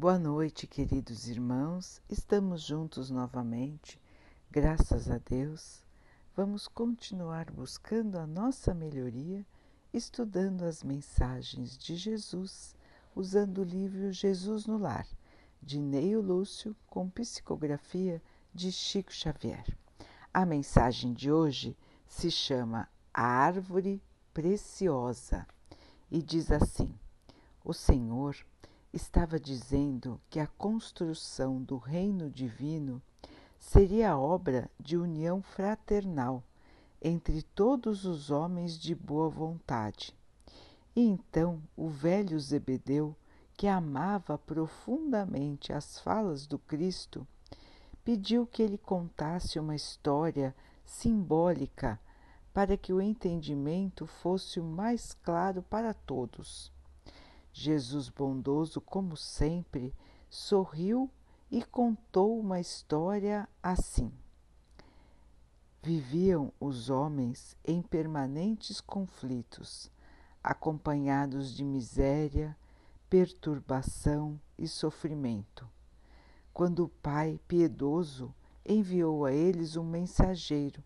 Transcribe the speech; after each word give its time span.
Boa 0.00 0.16
noite, 0.16 0.64
queridos 0.64 1.26
irmãos. 1.26 2.00
Estamos 2.08 2.62
juntos 2.62 3.10
novamente, 3.10 4.00
graças 4.48 5.10
a 5.10 5.18
Deus. 5.18 5.82
Vamos 6.36 6.68
continuar 6.68 7.50
buscando 7.50 8.16
a 8.16 8.24
nossa 8.24 8.72
melhoria, 8.72 9.44
estudando 9.92 10.62
as 10.62 10.84
mensagens 10.84 11.76
de 11.76 11.96
Jesus, 11.96 12.76
usando 13.12 13.58
o 13.58 13.64
livro 13.64 14.12
Jesus 14.12 14.66
no 14.66 14.78
Lar, 14.78 15.04
de 15.60 15.80
Neio 15.80 16.20
Lúcio, 16.20 16.76
com 16.86 17.10
psicografia 17.10 18.22
de 18.54 18.70
Chico 18.70 19.12
Xavier. 19.12 19.66
A 20.32 20.46
mensagem 20.46 21.12
de 21.12 21.32
hoje 21.32 21.76
se 22.06 22.30
chama 22.30 22.88
Árvore 23.12 24.00
Preciosa 24.32 25.44
e 26.08 26.22
diz 26.22 26.52
assim: 26.52 26.96
O 27.64 27.74
Senhor 27.74 28.36
estava 28.92 29.38
dizendo 29.38 30.20
que 30.30 30.40
a 30.40 30.46
construção 30.46 31.62
do 31.62 31.76
reino 31.76 32.30
divino 32.30 33.02
seria 33.58 34.16
obra 34.16 34.70
de 34.78 34.96
união 34.96 35.42
fraternal 35.42 36.42
entre 37.00 37.42
todos 37.42 38.04
os 38.04 38.30
homens 38.30 38.78
de 38.78 38.94
boa 38.94 39.28
vontade. 39.28 40.14
E 40.94 41.02
então 41.02 41.62
o 41.76 41.88
velho 41.88 42.38
Zebedeu, 42.40 43.14
que 43.54 43.66
amava 43.66 44.38
profundamente 44.38 45.72
as 45.72 45.98
falas 46.00 46.46
do 46.46 46.58
Cristo, 46.58 47.26
pediu 48.04 48.46
que 48.46 48.62
ele 48.62 48.78
contasse 48.78 49.58
uma 49.58 49.76
história 49.76 50.54
simbólica 50.84 52.00
para 52.54 52.76
que 52.76 52.92
o 52.92 53.00
entendimento 53.00 54.06
fosse 54.06 54.58
o 54.58 54.64
mais 54.64 55.12
claro 55.22 55.62
para 55.62 55.92
todos. 55.92 56.72
Jesus, 57.60 58.08
bondoso 58.08 58.80
como 58.80 59.16
sempre, 59.16 59.92
sorriu 60.30 61.10
e 61.50 61.60
contou 61.60 62.38
uma 62.38 62.60
história 62.60 63.48
assim. 63.60 64.12
Viviam 65.82 66.52
os 66.60 66.88
homens 66.88 67.56
em 67.64 67.82
permanentes 67.82 68.80
conflitos, 68.80 69.90
acompanhados 70.42 71.52
de 71.52 71.64
miséria, 71.64 72.56
perturbação 73.10 74.40
e 74.56 74.68
sofrimento. 74.68 75.68
Quando 76.54 76.84
o 76.84 76.88
Pai 76.88 77.40
piedoso 77.48 78.32
enviou 78.64 79.24
a 79.24 79.32
eles 79.32 79.74
um 79.74 79.84
mensageiro 79.84 80.80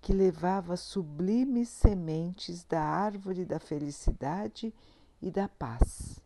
que 0.00 0.14
levava 0.14 0.74
sublimes 0.74 1.68
sementes 1.68 2.64
da 2.64 2.82
árvore 2.82 3.44
da 3.44 3.60
felicidade 3.60 4.72
e 5.20 5.30
da 5.30 5.48
paz. 5.48 6.20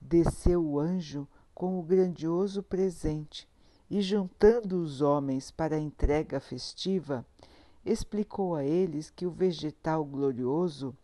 Desceu 0.00 0.64
o 0.64 0.78
anjo 0.78 1.26
com 1.54 1.78
o 1.78 1.82
grandioso 1.82 2.62
presente 2.62 3.48
e, 3.90 4.00
juntando 4.00 4.80
os 4.82 5.00
homens 5.00 5.50
para 5.50 5.76
a 5.76 5.80
entrega 5.80 6.40
festiva, 6.40 7.26
explicou 7.84 8.54
a 8.54 8.64
eles 8.64 9.10
que 9.10 9.26
o 9.26 9.30
vegetal 9.30 10.04
glorioso 10.04 10.96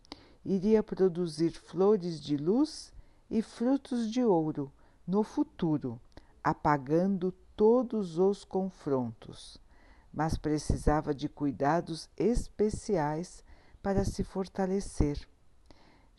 iria 0.45 0.83
produzir 0.83 1.51
flores 1.51 2.20
de 2.20 2.36
luz 2.36 2.92
e 3.31 3.42
frutos 3.42 4.11
de 4.11 4.25
ouro 4.25 4.73
no 5.06 5.23
futuro, 5.23 6.01
apagando 6.42 7.33
todos 7.55 8.19
os 8.19 8.45
confrontos, 8.45 9.59
mas 10.12 10.39
precisava 10.39 11.14
de 11.14 11.29
cuidados 11.29 12.09
especiais 12.17 13.45
para 13.83 14.05
se 14.05 14.25
fortalecer 14.25 15.29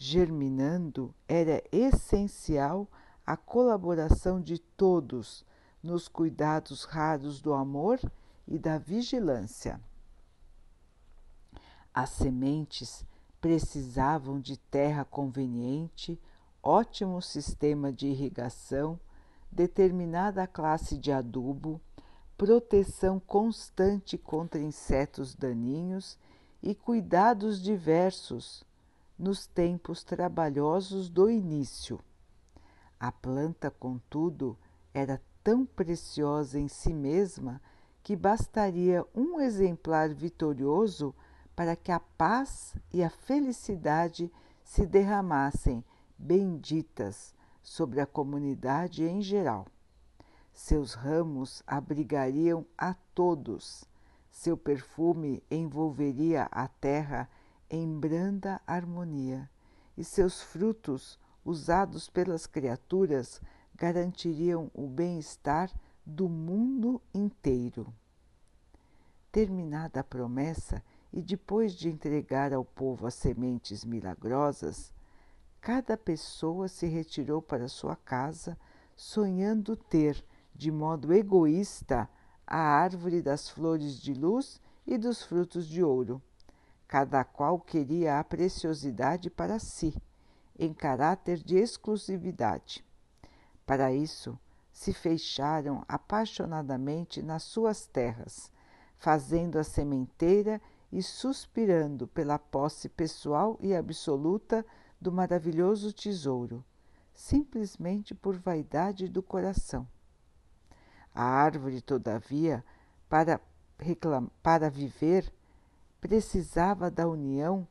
germinando, 0.01 1.13
era 1.27 1.61
essencial 1.73 2.87
a 3.25 3.35
colaboração 3.35 4.41
de 4.41 4.57
todos 4.57 5.45
nos 5.83 6.07
cuidados 6.07 6.85
raros 6.85 7.41
do 7.41 7.53
amor 7.53 7.99
e 8.47 8.57
da 8.57 8.77
vigilância. 8.77 9.79
As 11.93 12.11
sementes 12.11 13.05
precisavam 13.41 14.39
de 14.39 14.55
terra 14.57 15.03
conveniente, 15.03 16.17
ótimo 16.63 17.21
sistema 17.21 17.91
de 17.91 18.07
irrigação, 18.07 18.97
determinada 19.51 20.47
classe 20.47 20.97
de 20.97 21.11
adubo, 21.11 21.81
proteção 22.37 23.19
constante 23.19 24.17
contra 24.17 24.61
insetos 24.61 25.35
daninhos 25.35 26.17
e 26.63 26.73
cuidados 26.73 27.61
diversos 27.61 28.63
nos 29.19 29.45
tempos 29.45 30.01
trabalhosos 30.01 31.09
do 31.09 31.29
início. 31.29 31.99
A 32.97 33.11
planta, 33.11 33.69
contudo, 33.69 34.57
era 34.93 35.21
tão 35.43 35.65
preciosa 35.65 36.57
em 36.57 36.69
si 36.69 36.93
mesma 36.93 37.61
que 38.01 38.15
bastaria 38.15 39.05
um 39.13 39.41
exemplar 39.41 40.09
vitorioso 40.13 41.13
para 41.55 41.75
que 41.75 41.91
a 41.91 41.99
paz 41.99 42.75
e 42.93 43.03
a 43.03 43.09
felicidade 43.09 44.31
se 44.63 44.85
derramassem 44.85 45.83
benditas 46.17 47.35
sobre 47.61 47.99
a 47.99 48.05
comunidade 48.05 49.03
em 49.03 49.21
geral. 49.21 49.67
Seus 50.53 50.93
ramos 50.93 51.61
abrigariam 51.67 52.65
a 52.77 52.93
todos, 53.13 53.83
seu 54.31 54.55
perfume 54.55 55.43
envolveria 55.49 56.47
a 56.51 56.67
terra 56.67 57.29
em 57.69 57.99
branda 57.99 58.59
harmonia, 58.65 59.49
e 59.95 60.03
seus 60.03 60.41
frutos, 60.41 61.19
usados 61.45 62.09
pelas 62.09 62.47
criaturas, 62.47 63.41
garantiriam 63.75 64.71
o 64.73 64.87
bem-estar 64.87 65.71
do 66.05 66.27
mundo 66.27 67.01
inteiro. 67.13 67.93
Terminada 69.31 69.99
a 69.99 70.03
promessa 70.03 70.83
e 71.13 71.21
depois 71.21 71.73
de 71.73 71.89
entregar 71.89 72.53
ao 72.53 72.65
povo 72.65 73.05
as 73.05 73.13
sementes 73.13 73.85
milagrosas, 73.85 74.91
cada 75.61 75.95
pessoa 75.95 76.67
se 76.67 76.87
retirou 76.87 77.41
para 77.41 77.67
sua 77.67 77.95
casa, 77.95 78.57
sonhando 78.95 79.75
ter, 79.75 80.23
de 80.55 80.71
modo 80.71 81.13
egoísta, 81.13 82.09
a 82.47 82.57
árvore 82.57 83.21
das 83.21 83.49
flores 83.49 83.99
de 83.99 84.13
luz 84.13 84.59
e 84.87 84.97
dos 84.97 85.21
frutos 85.21 85.67
de 85.67 85.83
ouro 85.83 86.21
Cada 86.89 87.23
qual 87.23 87.59
queria 87.59 88.19
a 88.19 88.23
preciosidade 88.23 89.29
para 89.29 89.59
si, 89.59 89.95
em 90.57 90.73
caráter 90.73 91.37
de 91.37 91.55
exclusividade. 91.55 92.83
Para 93.63 93.93
isso, 93.93 94.37
se 94.73 94.91
fecharam 94.91 95.85
apaixonadamente 95.87 97.21
nas 97.21 97.43
suas 97.43 97.85
terras, 97.85 98.51
fazendo 98.97 99.59
a 99.59 99.63
sementeira 99.63 100.59
e 100.91 101.03
suspirando 101.03 102.07
pela 102.07 102.39
posse 102.39 102.89
pessoal 102.89 103.55
e 103.61 103.75
absoluta 103.75 104.65
do 104.99 105.11
maravilhoso 105.11 105.93
tesouro, 105.93 106.65
simplesmente 107.13 108.15
por 108.15 108.35
vaidade 108.35 109.07
do 109.07 109.21
coração. 109.21 109.87
A 111.13 111.23
árvore, 111.23 111.81
todavia, 111.81 112.65
para, 113.07 113.39
para 114.41 114.71
viver, 114.71 115.31
precisava 115.99 116.89
da 116.89 117.07
união 117.07 117.67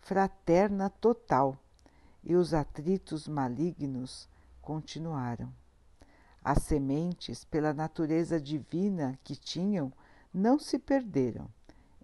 fraterna 0.00 0.88
total 0.88 1.58
e 2.22 2.34
os 2.34 2.54
atritos 2.54 3.26
malignos 3.26 4.28
continuaram. 4.62 5.52
As 6.42 6.62
sementes, 6.62 7.44
pela 7.44 7.72
natureza 7.72 8.40
divina 8.40 9.18
que 9.24 9.34
tinham, 9.34 9.92
não 10.32 10.58
se 10.58 10.78
perderam. 10.78 11.48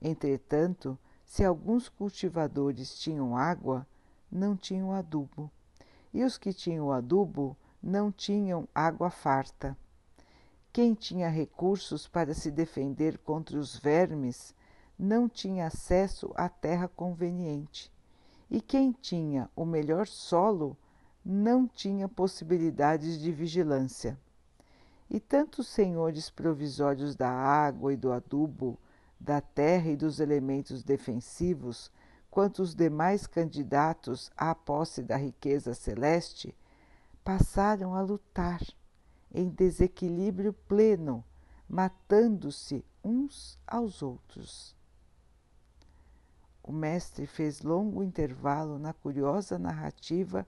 Entretanto, 0.00 0.98
se 1.24 1.44
alguns 1.44 1.88
cultivadores 1.88 2.98
tinham 2.98 3.36
água, 3.36 3.86
não 4.30 4.56
tinham 4.56 4.92
adubo, 4.92 5.50
e 6.12 6.24
os 6.24 6.36
que 6.36 6.52
tinham 6.52 6.90
adubo 6.90 7.56
não 7.82 8.10
tinham 8.10 8.68
água 8.74 9.10
farta. 9.10 9.76
Quem 10.72 10.94
tinha 10.94 11.28
recursos 11.28 12.08
para 12.08 12.34
se 12.34 12.50
defender 12.50 13.18
contra 13.18 13.58
os 13.58 13.76
vermes 13.76 14.54
não 15.02 15.28
tinha 15.28 15.66
acesso 15.66 16.30
à 16.36 16.48
terra 16.48 16.86
conveniente, 16.86 17.92
e 18.48 18.60
quem 18.60 18.92
tinha 18.92 19.50
o 19.56 19.64
melhor 19.64 20.06
solo 20.06 20.76
não 21.24 21.66
tinha 21.66 22.08
possibilidades 22.08 23.20
de 23.20 23.32
vigilância. 23.32 24.16
E 25.10 25.18
tanto 25.18 25.62
os 25.62 25.66
senhores 25.66 26.30
provisórios 26.30 27.16
da 27.16 27.28
água 27.28 27.92
e 27.92 27.96
do 27.96 28.12
adubo, 28.12 28.78
da 29.18 29.40
terra 29.40 29.90
e 29.90 29.96
dos 29.96 30.20
elementos 30.20 30.84
defensivos, 30.84 31.90
quanto 32.30 32.62
os 32.62 32.72
demais 32.72 33.26
candidatos 33.26 34.30
à 34.36 34.54
posse 34.54 35.02
da 35.02 35.16
riqueza 35.16 35.74
celeste, 35.74 36.56
passaram 37.24 37.96
a 37.96 38.00
lutar 38.00 38.60
em 39.34 39.48
desequilíbrio 39.48 40.52
pleno, 40.52 41.24
matando-se 41.68 42.84
uns 43.02 43.58
aos 43.66 44.00
outros. 44.00 44.80
O 46.64 46.70
mestre 46.70 47.26
fez 47.26 47.60
longo 47.60 48.02
intervalo 48.02 48.78
na 48.78 48.92
curiosa 48.92 49.58
narrativa 49.58 50.46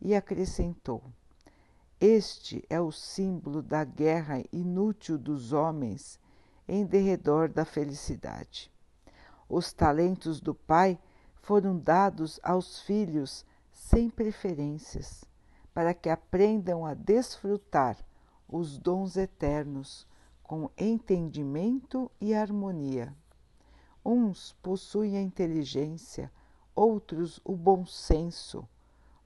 e 0.00 0.14
acrescentou: 0.14 1.02
Este 2.00 2.64
é 2.70 2.80
o 2.80 2.92
símbolo 2.92 3.60
da 3.60 3.82
guerra 3.82 4.42
inútil 4.52 5.18
dos 5.18 5.52
homens 5.52 6.20
em 6.68 6.84
derredor 6.84 7.48
da 7.48 7.64
felicidade. 7.64 8.70
Os 9.48 9.72
talentos 9.72 10.40
do 10.40 10.54
Pai 10.54 10.98
foram 11.42 11.78
dados 11.78 12.40
aos 12.42 12.80
filhos 12.82 13.44
sem 13.72 14.08
preferências, 14.08 15.24
para 15.72 15.94
que 15.94 16.08
aprendam 16.08 16.84
a 16.86 16.94
desfrutar 16.94 17.96
os 18.48 18.78
dons 18.78 19.16
eternos 19.16 20.06
com 20.42 20.70
entendimento 20.76 22.10
e 22.20 22.34
harmonia. 22.34 23.14
Uns 24.08 24.52
possuem 24.62 25.16
a 25.16 25.20
inteligência, 25.20 26.30
outros 26.76 27.40
o 27.44 27.56
bom 27.56 27.84
senso. 27.84 28.64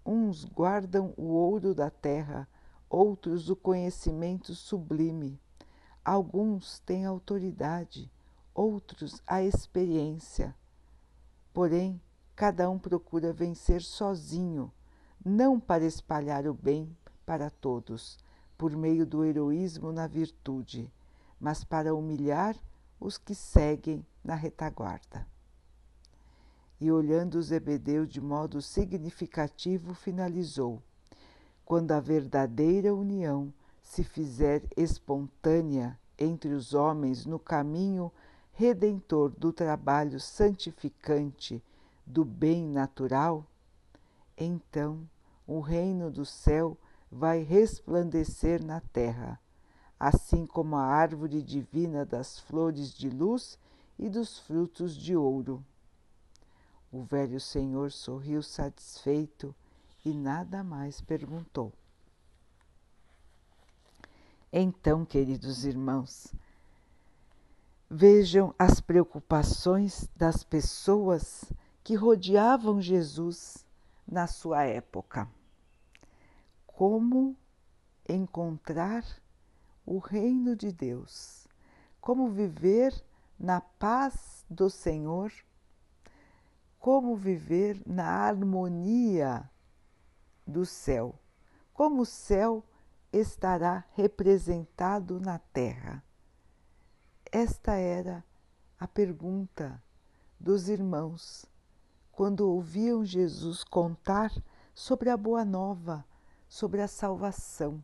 Uns 0.06 0.46
guardam 0.46 1.12
o 1.18 1.24
ouro 1.34 1.74
da 1.74 1.90
terra, 1.90 2.48
outros 2.88 3.50
o 3.50 3.56
conhecimento 3.56 4.54
sublime. 4.54 5.38
Alguns 6.02 6.78
têm 6.78 7.04
autoridade, 7.04 8.10
outros 8.54 9.20
a 9.26 9.42
experiência. 9.42 10.56
Porém, 11.52 12.00
cada 12.34 12.70
um 12.70 12.78
procura 12.78 13.34
vencer 13.34 13.82
sozinho, 13.82 14.72
não 15.22 15.60
para 15.60 15.84
espalhar 15.84 16.46
o 16.46 16.54
bem 16.54 16.96
para 17.26 17.50
todos, 17.50 18.16
por 18.56 18.74
meio 18.74 19.04
do 19.04 19.26
heroísmo 19.26 19.92
na 19.92 20.06
virtude, 20.06 20.90
mas 21.38 21.62
para 21.62 21.94
humilhar 21.94 22.56
os 22.98 23.18
que 23.18 23.34
seguem 23.34 24.06
na 24.24 24.34
retaguarda. 24.34 25.26
E 26.80 26.90
olhando 26.90 27.42
Zebedeu 27.42 28.06
de 28.06 28.20
modo 28.20 28.62
significativo, 28.62 29.94
finalizou: 29.94 30.82
quando 31.64 31.92
a 31.92 32.00
verdadeira 32.00 32.94
união 32.94 33.52
se 33.82 34.02
fizer 34.02 34.62
espontânea 34.76 35.98
entre 36.18 36.50
os 36.50 36.74
homens 36.74 37.26
no 37.26 37.38
caminho 37.38 38.12
redentor 38.52 39.30
do 39.30 39.52
trabalho 39.52 40.20
santificante 40.20 41.62
do 42.06 42.24
bem 42.24 42.66
natural, 42.66 43.46
então 44.36 45.08
o 45.46 45.60
reino 45.60 46.10
do 46.10 46.24
céu 46.24 46.76
vai 47.10 47.42
resplandecer 47.42 48.64
na 48.64 48.80
terra, 48.80 49.40
assim 49.98 50.46
como 50.46 50.76
a 50.76 50.84
árvore 50.84 51.42
divina 51.42 52.04
das 52.04 52.38
flores 52.38 52.92
de 52.94 53.10
luz 53.10 53.58
e 54.00 54.08
dos 54.08 54.38
frutos 54.38 54.96
de 54.96 55.14
ouro. 55.14 55.62
O 56.90 57.02
velho 57.02 57.38
senhor 57.38 57.92
sorriu 57.92 58.42
satisfeito 58.42 59.54
e 60.02 60.14
nada 60.14 60.64
mais 60.64 61.02
perguntou. 61.02 61.70
Então, 64.50 65.04
queridos 65.04 65.66
irmãos, 65.66 66.34
vejam 67.90 68.54
as 68.58 68.80
preocupações 68.80 70.08
das 70.16 70.42
pessoas 70.42 71.44
que 71.84 71.94
rodeavam 71.94 72.80
Jesus 72.80 73.66
na 74.08 74.26
sua 74.26 74.64
época. 74.64 75.28
Como 76.66 77.36
encontrar 78.08 79.04
o 79.84 79.98
reino 79.98 80.56
de 80.56 80.72
Deus, 80.72 81.46
como 82.00 82.30
viver 82.30 82.94
na 83.40 83.62
paz 83.62 84.44
do 84.50 84.68
Senhor, 84.68 85.32
como 86.78 87.16
viver 87.16 87.80
na 87.86 88.04
harmonia 88.04 89.50
do 90.46 90.66
céu, 90.66 91.18
como 91.72 92.02
o 92.02 92.06
céu 92.06 92.62
estará 93.10 93.84
representado 93.94 95.18
na 95.18 95.38
terra. 95.38 96.04
Esta 97.32 97.76
era 97.76 98.22
a 98.78 98.86
pergunta 98.86 99.82
dos 100.38 100.68
irmãos 100.68 101.46
quando 102.12 102.40
ouviam 102.40 103.04
Jesus 103.04 103.64
contar 103.64 104.30
sobre 104.74 105.08
a 105.08 105.16
Boa 105.16 105.44
Nova, 105.44 106.04
sobre 106.46 106.82
a 106.82 106.88
salvação, 106.88 107.82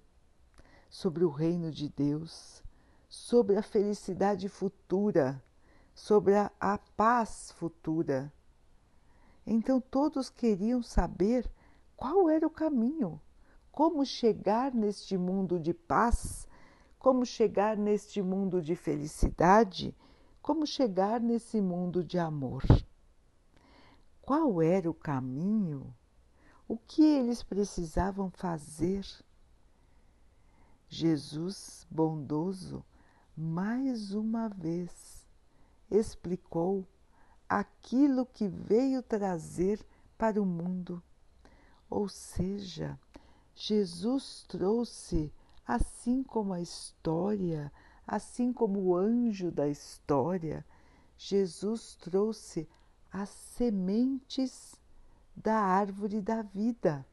sobre 0.90 1.24
o 1.24 1.30
reino 1.30 1.70
de 1.70 1.88
Deus, 1.88 2.62
sobre 3.08 3.56
a 3.56 3.62
felicidade 3.62 4.48
futura, 4.48 5.42
sobre 5.96 6.36
a, 6.36 6.52
a 6.60 6.76
paz 6.76 7.50
futura. 7.52 8.30
Então 9.46 9.80
todos 9.80 10.28
queriam 10.28 10.82
saber 10.82 11.50
qual 11.96 12.28
era 12.28 12.46
o 12.46 12.50
caminho, 12.50 13.18
como 13.72 14.04
chegar 14.04 14.74
neste 14.74 15.16
mundo 15.16 15.58
de 15.58 15.72
paz, 15.72 16.46
como 16.98 17.24
chegar 17.24 17.78
neste 17.78 18.20
mundo 18.20 18.60
de 18.60 18.76
felicidade, 18.76 19.96
como 20.42 20.66
chegar 20.66 21.18
nesse 21.18 21.62
mundo 21.62 22.04
de 22.04 22.18
amor. 22.18 22.62
Qual 24.20 24.60
era 24.60 24.90
o 24.90 24.94
caminho? 24.94 25.94
O 26.68 26.76
que 26.76 27.02
eles 27.02 27.42
precisavam 27.42 28.30
fazer? 28.30 29.06
Jesus, 30.88 31.86
bondoso, 31.90 32.84
mais 33.36 34.12
uma 34.12 34.48
vez 34.48 35.15
explicou 35.90 36.86
aquilo 37.48 38.26
que 38.26 38.48
veio 38.48 39.02
trazer 39.02 39.84
para 40.18 40.40
o 40.40 40.46
mundo. 40.46 41.02
Ou 41.88 42.08
seja, 42.08 42.98
Jesus 43.54 44.44
trouxe, 44.48 45.32
assim 45.66 46.22
como 46.22 46.52
a 46.52 46.60
história, 46.60 47.72
assim 48.06 48.52
como 48.52 48.80
o 48.80 48.96
anjo 48.96 49.50
da 49.50 49.68
história, 49.68 50.64
Jesus 51.16 51.94
trouxe 51.96 52.68
as 53.10 53.30
sementes 53.30 54.74
da 55.34 55.58
árvore 55.58 56.20
da 56.20 56.42
vida. 56.42 57.06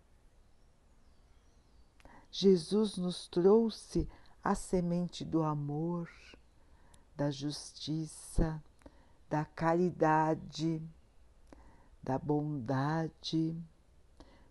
Jesus 2.30 2.98
nos 2.98 3.28
trouxe 3.28 4.10
a 4.44 4.56
semente 4.56 5.24
do 5.24 5.44
amor, 5.44 6.10
da 7.16 7.30
justiça, 7.30 8.62
da 9.30 9.46
caridade, 9.46 10.82
da 12.02 12.18
bondade, 12.18 13.56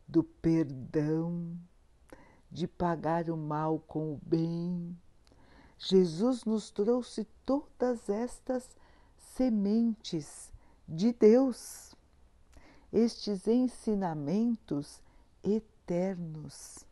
do 0.06 0.22
perdão, 0.22 1.56
de 2.50 2.66
pagar 2.66 3.30
o 3.30 3.36
mal 3.36 3.78
com 3.80 4.14
o 4.14 4.20
bem. 4.22 4.96
Jesus 5.78 6.44
nos 6.44 6.70
trouxe 6.70 7.24
todas 7.44 8.08
estas 8.08 8.76
sementes 9.16 10.52
de 10.86 11.12
Deus, 11.12 11.94
estes 12.92 13.46
ensinamentos 13.48 15.00
eternos 15.42 16.84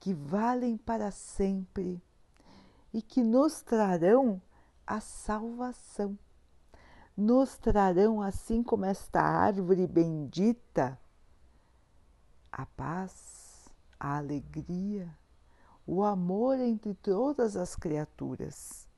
que 0.00 0.12
valem 0.12 0.76
para 0.76 1.10
sempre 1.10 2.02
e 2.92 3.00
que 3.00 3.22
nos 3.22 3.62
trarão 3.62 4.40
a 4.88 5.00
salvação. 5.00 6.18
Nos 7.16 7.58
trarão, 7.58 8.22
assim 8.22 8.62
como 8.62 8.84
esta 8.84 9.20
árvore 9.20 9.86
bendita, 9.86 10.98
a 12.50 12.64
paz, 12.64 13.68
a 13.98 14.16
alegria, 14.16 15.12
o 15.86 16.04
amor 16.04 16.58
entre 16.58 16.94
todas 16.94 17.56
as 17.56 17.74
criaturas. 17.74 18.88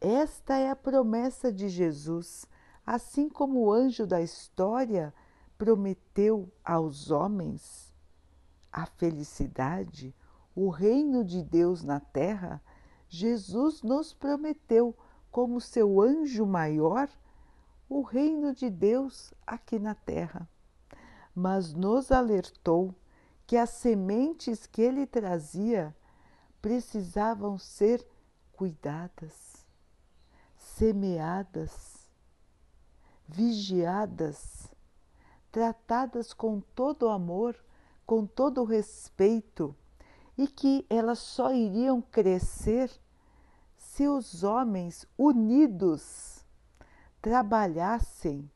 Esta 0.00 0.56
é 0.56 0.70
a 0.70 0.76
promessa 0.76 1.52
de 1.52 1.68
Jesus 1.68 2.46
assim 2.84 3.28
como 3.28 3.60
o 3.60 3.72
anjo 3.72 4.06
da 4.06 4.20
história 4.20 5.14
prometeu 5.56 6.52
aos 6.64 7.10
homens 7.10 7.92
a 8.72 8.86
felicidade, 8.86 10.14
o 10.54 10.68
reino 10.68 11.24
de 11.24 11.42
Deus 11.42 11.82
na 11.82 12.00
terra, 12.00 12.60
Jesus 13.08 13.82
nos 13.82 14.14
prometeu, 14.14 14.96
como 15.32 15.60
seu 15.60 16.00
anjo 16.00 16.46
maior, 16.46 17.08
o 17.88 18.02
reino 18.02 18.54
de 18.54 18.70
Deus 18.70 19.34
aqui 19.44 19.78
na 19.78 19.94
terra. 19.94 20.48
Mas 21.34 21.74
nos 21.74 22.12
alertou 22.12 22.94
que 23.46 23.56
as 23.56 23.70
sementes 23.70 24.66
que 24.66 24.80
ele 24.80 25.06
trazia 25.06 25.96
precisavam 26.60 27.58
ser 27.58 28.06
cuidadas, 28.52 29.66
semeadas 30.56 32.02
vigiadas, 33.32 34.68
tratadas 35.50 36.32
com 36.32 36.60
todo 36.60 37.08
amor, 37.08 37.56
com 38.06 38.26
todo 38.26 38.64
respeito, 38.64 39.74
e 40.36 40.46
que 40.46 40.86
elas 40.88 41.18
só 41.18 41.52
iriam 41.52 42.00
crescer 42.00 42.90
se 43.92 44.08
os 44.08 44.42
homens 44.42 45.06
unidos 45.18 46.46
trabalhassem 47.20 48.50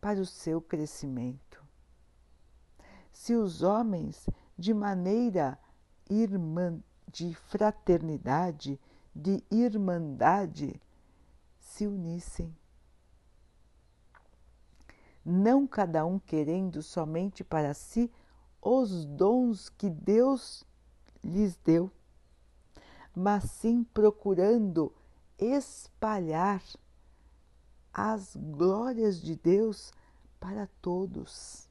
para 0.00 0.20
o 0.20 0.26
seu 0.26 0.60
crescimento. 0.60 1.64
Se 3.12 3.36
os 3.36 3.62
homens, 3.62 4.28
de 4.58 4.74
maneira 4.74 5.56
irmã, 6.10 6.82
de 7.08 7.32
fraternidade, 7.36 8.80
de 9.14 9.44
irmandade 9.48 10.82
se 11.60 11.86
unissem. 11.86 12.52
Não 15.24 15.68
cada 15.68 16.04
um 16.04 16.18
querendo 16.18 16.82
somente 16.82 17.44
para 17.44 17.74
si 17.74 18.10
os 18.60 19.04
dons 19.04 19.68
que 19.68 19.88
Deus 19.88 20.64
lhes 21.22 21.54
deu, 21.58 21.92
mas 23.14 23.44
sim 23.44 23.84
procurando 23.84 24.92
espalhar 25.38 26.62
as 27.92 28.34
glórias 28.36 29.20
de 29.20 29.36
Deus 29.36 29.92
para 30.40 30.68
todos. 30.82 31.68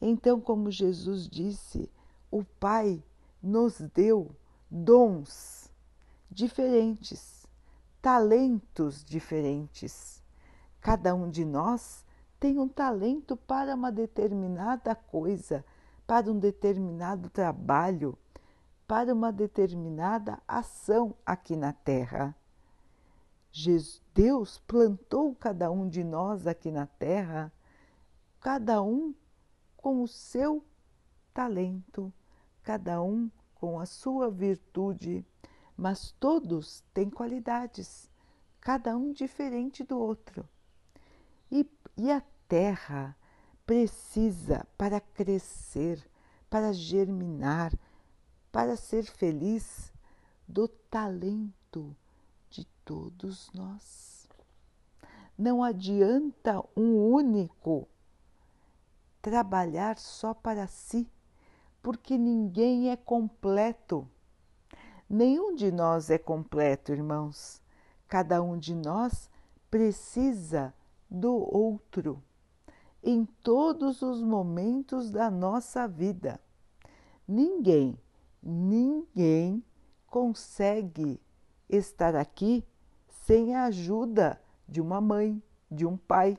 Então, 0.00 0.40
como 0.40 0.70
Jesus 0.70 1.28
disse, 1.28 1.90
o 2.30 2.42
Pai 2.42 3.02
nos 3.42 3.80
deu 3.80 4.34
dons 4.70 5.70
diferentes, 6.30 7.46
talentos 8.00 9.04
diferentes. 9.04 10.22
Cada 10.80 11.14
um 11.14 11.28
de 11.30 11.44
nós 11.44 12.04
tem 12.38 12.58
um 12.58 12.68
talento 12.68 13.36
para 13.36 13.74
uma 13.74 13.92
determinada 13.92 14.94
coisa, 14.94 15.64
para 16.06 16.30
um 16.30 16.38
determinado 16.38 17.28
trabalho, 17.28 18.18
para 18.90 19.14
uma 19.14 19.30
determinada 19.30 20.42
ação 20.48 21.14
aqui 21.24 21.54
na 21.54 21.72
Terra. 21.72 22.34
Deus 24.12 24.58
plantou 24.66 25.32
cada 25.32 25.70
um 25.70 25.88
de 25.88 26.02
nós 26.02 26.44
aqui 26.44 26.72
na 26.72 26.88
Terra, 26.88 27.52
cada 28.40 28.82
um 28.82 29.14
com 29.76 30.02
o 30.02 30.08
seu 30.08 30.64
talento, 31.32 32.12
cada 32.64 33.00
um 33.00 33.30
com 33.54 33.78
a 33.78 33.86
sua 33.86 34.28
virtude, 34.28 35.24
mas 35.76 36.10
todos 36.18 36.82
têm 36.92 37.08
qualidades, 37.08 38.10
cada 38.60 38.96
um 38.96 39.12
diferente 39.12 39.84
do 39.84 40.00
outro. 40.00 40.48
E, 41.48 41.64
e 41.96 42.10
a 42.10 42.20
terra 42.48 43.16
precisa, 43.64 44.66
para 44.76 45.00
crescer, 45.00 46.04
para 46.50 46.72
germinar, 46.72 47.72
para 48.50 48.76
ser 48.76 49.04
feliz, 49.04 49.92
do 50.46 50.66
talento 50.66 51.96
de 52.48 52.64
todos 52.84 53.50
nós. 53.52 54.28
Não 55.38 55.62
adianta 55.62 56.60
um 56.76 56.96
único 57.12 57.86
trabalhar 59.22 59.96
só 59.96 60.34
para 60.34 60.66
si, 60.66 61.08
porque 61.82 62.18
ninguém 62.18 62.90
é 62.90 62.96
completo. 62.96 64.08
Nenhum 65.08 65.54
de 65.54 65.70
nós 65.70 66.10
é 66.10 66.18
completo, 66.18 66.92
irmãos. 66.92 67.62
Cada 68.08 68.42
um 68.42 68.58
de 68.58 68.74
nós 68.74 69.30
precisa 69.70 70.74
do 71.08 71.32
outro 71.32 72.22
em 73.02 73.24
todos 73.24 74.02
os 74.02 74.22
momentos 74.22 75.10
da 75.10 75.30
nossa 75.30 75.88
vida. 75.88 76.40
Ninguém, 77.26 77.98
ninguém 78.42 79.64
consegue 80.06 81.20
estar 81.68 82.14
aqui 82.14 82.64
sem 83.08 83.54
a 83.54 83.64
ajuda 83.64 84.40
de 84.68 84.80
uma 84.80 85.00
mãe, 85.00 85.42
de 85.70 85.86
um 85.86 85.96
pai. 85.96 86.38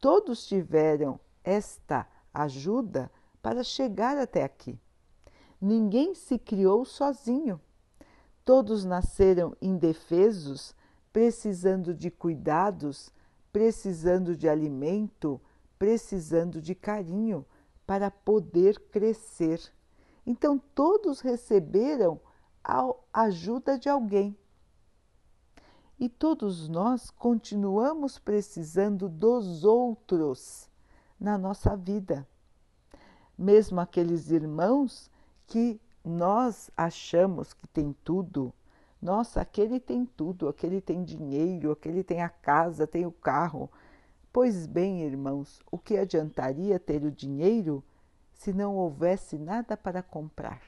Todos 0.00 0.46
tiveram 0.46 1.18
esta 1.44 2.06
ajuda 2.32 3.10
para 3.40 3.62
chegar 3.62 4.16
até 4.18 4.44
aqui. 4.44 4.78
Ninguém 5.60 6.14
se 6.14 6.38
criou 6.38 6.84
sozinho. 6.84 7.60
Todos 8.44 8.84
nasceram 8.84 9.56
indefesos, 9.60 10.74
precisando 11.12 11.94
de 11.94 12.10
cuidados, 12.10 13.10
precisando 13.52 14.36
de 14.36 14.48
alimento, 14.48 15.40
precisando 15.78 16.60
de 16.60 16.74
carinho 16.74 17.44
para 17.86 18.10
poder 18.10 18.78
crescer. 18.90 19.60
Então, 20.30 20.58
todos 20.74 21.22
receberam 21.22 22.20
a 22.62 22.92
ajuda 23.14 23.78
de 23.78 23.88
alguém. 23.88 24.36
E 25.98 26.06
todos 26.06 26.68
nós 26.68 27.08
continuamos 27.08 28.18
precisando 28.18 29.08
dos 29.08 29.64
outros 29.64 30.68
na 31.18 31.38
nossa 31.38 31.74
vida. 31.74 32.28
Mesmo 33.38 33.80
aqueles 33.80 34.30
irmãos 34.30 35.10
que 35.46 35.80
nós 36.04 36.70
achamos 36.76 37.54
que 37.54 37.66
tem 37.66 37.96
tudo, 38.04 38.52
nossa, 39.00 39.40
aquele 39.40 39.80
tem 39.80 40.04
tudo, 40.04 40.46
aquele 40.46 40.82
tem 40.82 41.04
dinheiro, 41.04 41.72
aquele 41.72 42.04
tem 42.04 42.20
a 42.20 42.28
casa, 42.28 42.86
tem 42.86 43.06
o 43.06 43.12
carro. 43.12 43.70
Pois 44.30 44.66
bem, 44.66 45.04
irmãos, 45.04 45.62
o 45.72 45.78
que 45.78 45.96
adiantaria 45.96 46.78
ter 46.78 47.02
o 47.02 47.10
dinheiro 47.10 47.82
se 48.38 48.54
não 48.54 48.76
houvesse 48.76 49.36
nada 49.36 49.76
para 49.76 50.02
comprar? 50.02 50.62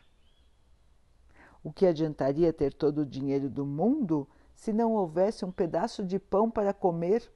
O 1.64 1.72
que 1.72 1.86
adiantaria 1.86 2.52
ter 2.52 2.74
todo 2.74 2.98
o 2.98 3.06
dinheiro 3.06 3.48
do 3.48 3.64
mundo 3.64 4.28
se 4.54 4.72
não 4.72 4.92
houvesse 4.92 5.44
um 5.44 5.50
pedaço 5.50 6.04
de 6.04 6.18
pão 6.18 6.50
para 6.50 6.74
comer? 6.74 7.32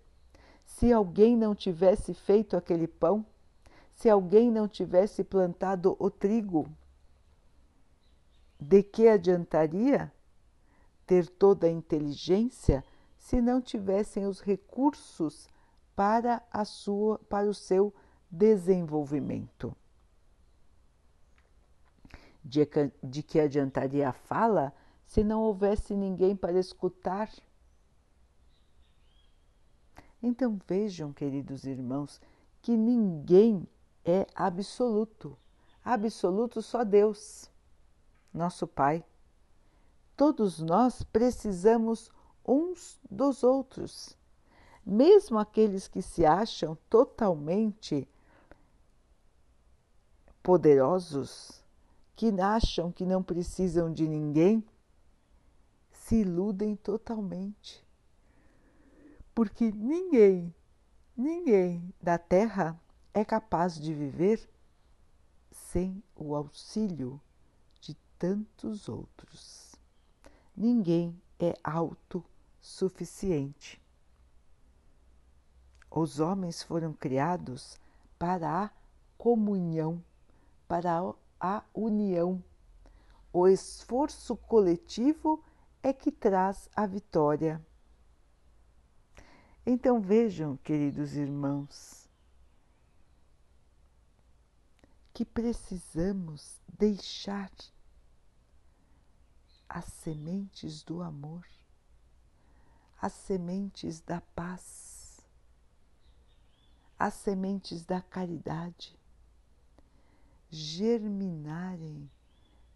Se 0.66 0.92
alguém 0.92 1.36
não 1.36 1.54
tivesse 1.54 2.12
feito 2.12 2.54
aquele 2.56 2.86
pão? 2.86 3.24
Se 3.94 4.10
alguém 4.10 4.50
não 4.50 4.68
tivesse 4.68 5.24
plantado 5.24 5.96
o 5.98 6.10
trigo? 6.10 6.68
De 8.60 8.82
que 8.82 9.08
adiantaria? 9.08 10.12
ter 11.06 11.28
toda 11.28 11.66
a 11.66 11.70
inteligência 11.70 12.84
se 13.18 13.40
não 13.40 13.60
tivessem 13.60 14.26
os 14.26 14.40
recursos 14.40 15.48
para, 15.94 16.42
a 16.50 16.64
sua, 16.64 17.18
para 17.28 17.48
o 17.48 17.54
seu 17.54 17.94
desenvolvimento. 18.30 19.74
De, 22.44 22.66
que 23.22 23.40
adiantaria 23.40 24.10
a 24.10 24.12
fala 24.12 24.72
se 25.06 25.24
não 25.24 25.40
houvesse 25.40 25.96
ninguém 25.96 26.36
para 26.36 26.58
escutar? 26.58 27.30
Então 30.22 30.58
vejam, 30.66 31.12
queridos 31.12 31.64
irmãos, 31.64 32.20
que 32.60 32.76
ninguém 32.76 33.66
é 34.04 34.26
absoluto. 34.34 35.36
Absoluto 35.82 36.60
só 36.62 36.84
Deus, 36.84 37.50
nosso 38.32 38.66
Pai. 38.66 39.04
Todos 40.16 40.60
nós 40.60 41.02
precisamos 41.02 42.10
uns 42.46 43.00
dos 43.10 43.42
outros. 43.42 44.16
Mesmo 44.84 45.38
aqueles 45.38 45.88
que 45.88 46.02
se 46.02 46.26
acham 46.26 46.76
totalmente 46.90 48.06
poderosos, 50.42 51.63
que 52.16 52.28
acham 52.40 52.90
que 52.92 53.04
não 53.04 53.22
precisam 53.22 53.92
de 53.92 54.06
ninguém, 54.06 54.64
se 55.90 56.20
iludem 56.20 56.76
totalmente. 56.76 57.84
Porque 59.34 59.72
ninguém, 59.72 60.54
ninguém 61.16 61.92
da 62.00 62.16
Terra 62.18 62.80
é 63.12 63.24
capaz 63.24 63.80
de 63.80 63.92
viver 63.92 64.48
sem 65.50 66.00
o 66.14 66.32
auxílio 66.34 67.20
de 67.80 67.94
tantos 68.18 68.88
outros. 68.88 69.74
Ninguém 70.56 71.20
é 71.38 71.54
autossuficiente. 71.64 73.82
Os 75.90 76.20
homens 76.20 76.62
foram 76.62 76.92
criados 76.92 77.76
para 78.18 78.64
a 78.64 78.70
comunhão, 79.16 80.04
para 80.66 81.14
a 81.46 81.62
união. 81.74 82.42
O 83.30 83.46
esforço 83.46 84.34
coletivo 84.34 85.44
é 85.82 85.92
que 85.92 86.10
traz 86.10 86.70
a 86.74 86.86
vitória. 86.86 87.62
Então 89.66 90.00
vejam, 90.00 90.56
queridos 90.56 91.14
irmãos, 91.14 92.08
que 95.12 95.22
precisamos 95.22 96.58
deixar 96.78 97.52
as 99.68 99.84
sementes 99.84 100.82
do 100.82 101.02
amor, 101.02 101.46
as 103.02 103.12
sementes 103.12 104.00
da 104.00 104.22
paz, 104.34 105.20
as 106.98 107.12
sementes 107.12 107.84
da 107.84 108.00
caridade 108.00 108.98
germinarem 110.54 112.10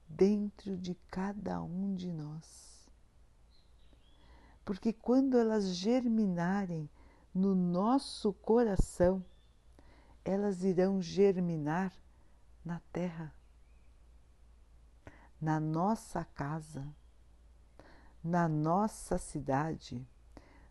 dentro 0.09 0.77
de 0.77 0.95
cada 1.11 1.63
um 1.63 1.95
de 1.95 2.13
nós. 2.13 2.87
Porque 4.65 4.93
quando 4.93 5.39
elas 5.39 5.75
germinarem 5.75 6.89
no 7.35 7.55
nosso 7.55 8.33
coração, 8.33 9.25
elas 10.25 10.63
irão 10.63 11.01
germinar 11.01 11.93
na 12.65 12.81
terra 12.93 13.33
na 15.41 15.61
nossa 15.61 16.25
casa, 16.25 16.85
na 18.23 18.49
nossa 18.49 19.19
cidade, 19.19 20.05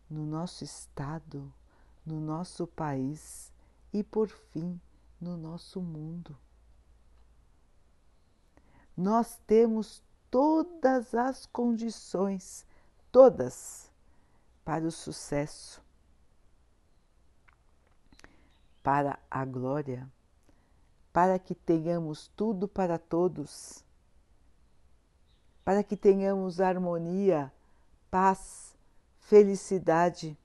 no 0.08 0.26
nosso 0.26 0.62
estado, 0.62 1.52
no 2.04 2.20
nosso 2.20 2.66
país 2.66 3.52
e, 3.92 4.04
por 4.04 4.28
fim, 4.28 4.78
no 5.18 5.36
nosso 5.38 5.80
mundo. 5.80 6.36
Nós 8.98 9.38
temos 9.46 10.02
todas 10.28 11.14
as 11.14 11.46
condições, 11.46 12.66
todas, 13.12 13.88
para 14.64 14.84
o 14.84 14.90
sucesso, 14.90 15.80
para 18.82 19.16
a 19.30 19.44
glória, 19.44 20.10
para 21.12 21.38
que 21.38 21.54
tenhamos 21.54 22.26
tudo 22.34 22.66
para 22.66 22.98
todos, 22.98 23.84
para 25.64 25.84
que 25.84 25.96
tenhamos 25.96 26.60
harmonia, 26.60 27.52
paz, 28.10 28.76
felicidade. 29.20 30.36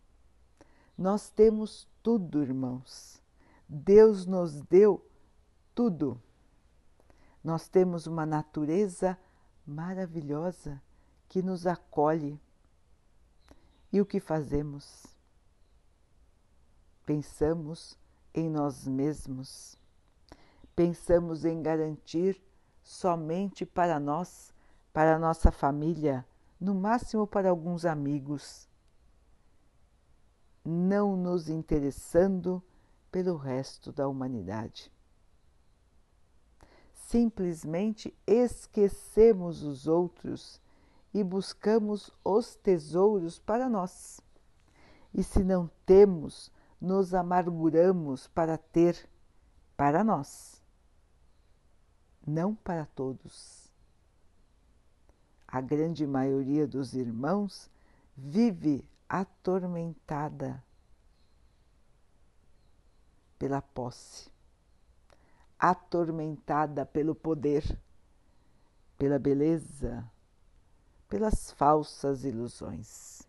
Nós 0.96 1.28
temos 1.28 1.88
tudo, 2.04 2.44
irmãos. 2.44 3.20
Deus 3.68 4.28
nos 4.28 4.62
deu 4.62 5.04
tudo. 5.74 6.22
Nós 7.44 7.68
temos 7.68 8.08
uma 8.08 8.26
natureza 8.26 9.18
maravilhosa 9.66 10.82
que 11.28 11.42
nos 11.42 11.68
acolhe. 11.68 12.40
E 13.92 14.00
o 14.00 14.06
que 14.06 14.20
fazemos? 14.20 15.06
Pensamos 17.06 17.98
em 18.34 18.50
nós 18.50 18.88
mesmos. 18.88 19.78
Pensamos 20.76 21.44
em 21.44 21.62
garantir 21.62 22.42
somente 22.82 23.66
para 23.66 24.00
nós, 24.00 24.54
para 24.94 25.20
nossa 25.20 25.52
família, 25.52 26.26
no 26.60 26.74
máximo 26.74 27.28
para 27.28 27.50
alguns 27.50 27.84
amigos, 27.84 28.70
não 30.64 31.18
nos 31.18 31.50
interessando 31.50 32.64
pelo 33.12 33.36
resto 33.36 33.92
da 33.92 34.08
humanidade. 34.08 34.93
Simplesmente 37.14 38.12
esquecemos 38.26 39.62
os 39.62 39.86
outros 39.86 40.60
e 41.14 41.24
buscamos 41.24 42.10
os 42.26 42.56
tesouros 42.56 43.38
para 43.38 43.70
nós. 43.70 44.20
E 45.14 45.24
se 45.24 45.44
não 45.44 45.70
temos, 45.86 46.52
nos 46.82 47.14
amarguramos 47.14 48.26
para 48.30 48.58
ter 48.58 49.08
para 49.78 50.04
nós, 50.04 50.60
não 52.26 52.56
para 52.56 52.88
todos. 52.88 53.72
A 55.48 55.62
grande 55.62 56.08
maioria 56.08 56.66
dos 56.66 56.96
irmãos 56.96 57.70
vive 58.18 58.84
atormentada 59.08 60.64
pela 63.38 63.62
posse, 63.62 64.33
atormentada 65.64 66.86
pelo 66.86 67.16
poder, 67.16 67.80
pela 68.98 69.18
beleza, 69.18 70.04
pelas 71.08 71.52
falsas 71.52 72.26
ilusões. 72.26 73.26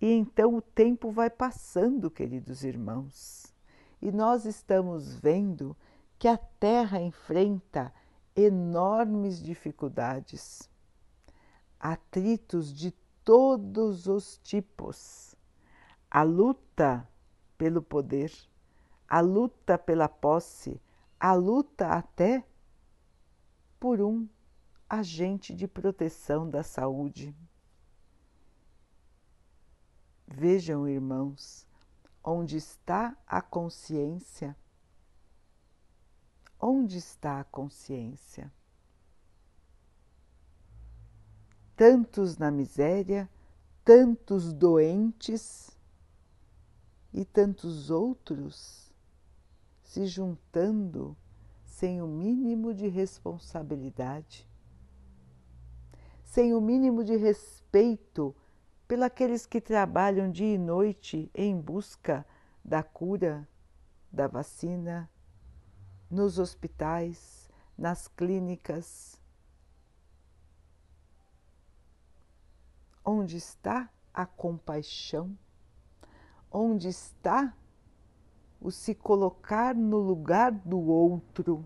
E 0.00 0.06
então 0.12 0.54
o 0.54 0.62
tempo 0.62 1.10
vai 1.10 1.28
passando, 1.28 2.08
queridos 2.08 2.62
irmãos, 2.62 3.52
e 4.00 4.12
nós 4.12 4.44
estamos 4.44 5.16
vendo 5.16 5.76
que 6.20 6.28
a 6.28 6.38
Terra 6.38 7.00
enfrenta 7.00 7.92
enormes 8.36 9.42
dificuldades, 9.42 10.70
atritos 11.80 12.72
de 12.72 12.92
todos 13.24 14.06
os 14.06 14.38
tipos. 14.38 15.34
A 16.08 16.22
luta 16.22 17.08
pelo 17.58 17.82
poder, 17.82 18.30
a 19.08 19.20
luta 19.20 19.78
pela 19.78 20.08
posse, 20.08 20.80
a 21.18 21.32
luta 21.32 21.88
até 21.88 22.44
por 23.78 24.00
um 24.00 24.28
agente 24.88 25.54
de 25.54 25.66
proteção 25.66 26.48
da 26.48 26.62
saúde. 26.62 27.34
Vejam, 30.26 30.88
irmãos, 30.88 31.66
onde 32.22 32.56
está 32.56 33.16
a 33.26 33.40
consciência? 33.40 34.56
Onde 36.58 36.98
está 36.98 37.40
a 37.40 37.44
consciência? 37.44 38.52
Tantos 41.76 42.38
na 42.38 42.50
miséria, 42.50 43.30
tantos 43.84 44.52
doentes 44.52 45.70
e 47.12 47.24
tantos 47.24 47.90
outros 47.90 48.85
se 49.86 50.06
juntando 50.06 51.16
sem 51.64 52.02
o 52.02 52.06
mínimo 52.06 52.74
de 52.74 52.88
responsabilidade, 52.88 54.48
sem 56.24 56.54
o 56.54 56.60
mínimo 56.60 57.04
de 57.04 57.16
respeito 57.16 58.34
pelos 58.86 59.46
que 59.46 59.60
trabalham 59.60 60.30
dia 60.30 60.54
e 60.54 60.58
noite 60.58 61.30
em 61.34 61.58
busca 61.58 62.26
da 62.64 62.82
cura, 62.82 63.48
da 64.10 64.26
vacina, 64.26 65.08
nos 66.10 66.38
hospitais, 66.38 67.48
nas 67.78 68.08
clínicas. 68.08 69.20
Onde 73.04 73.36
está 73.36 73.88
a 74.12 74.26
compaixão? 74.26 75.36
onde 76.50 76.88
está 76.88 77.54
o 78.60 78.70
se 78.70 78.94
colocar 78.94 79.74
no 79.74 79.98
lugar 79.98 80.50
do 80.50 80.78
outro, 80.78 81.64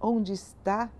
onde 0.00 0.32
está, 0.32 0.90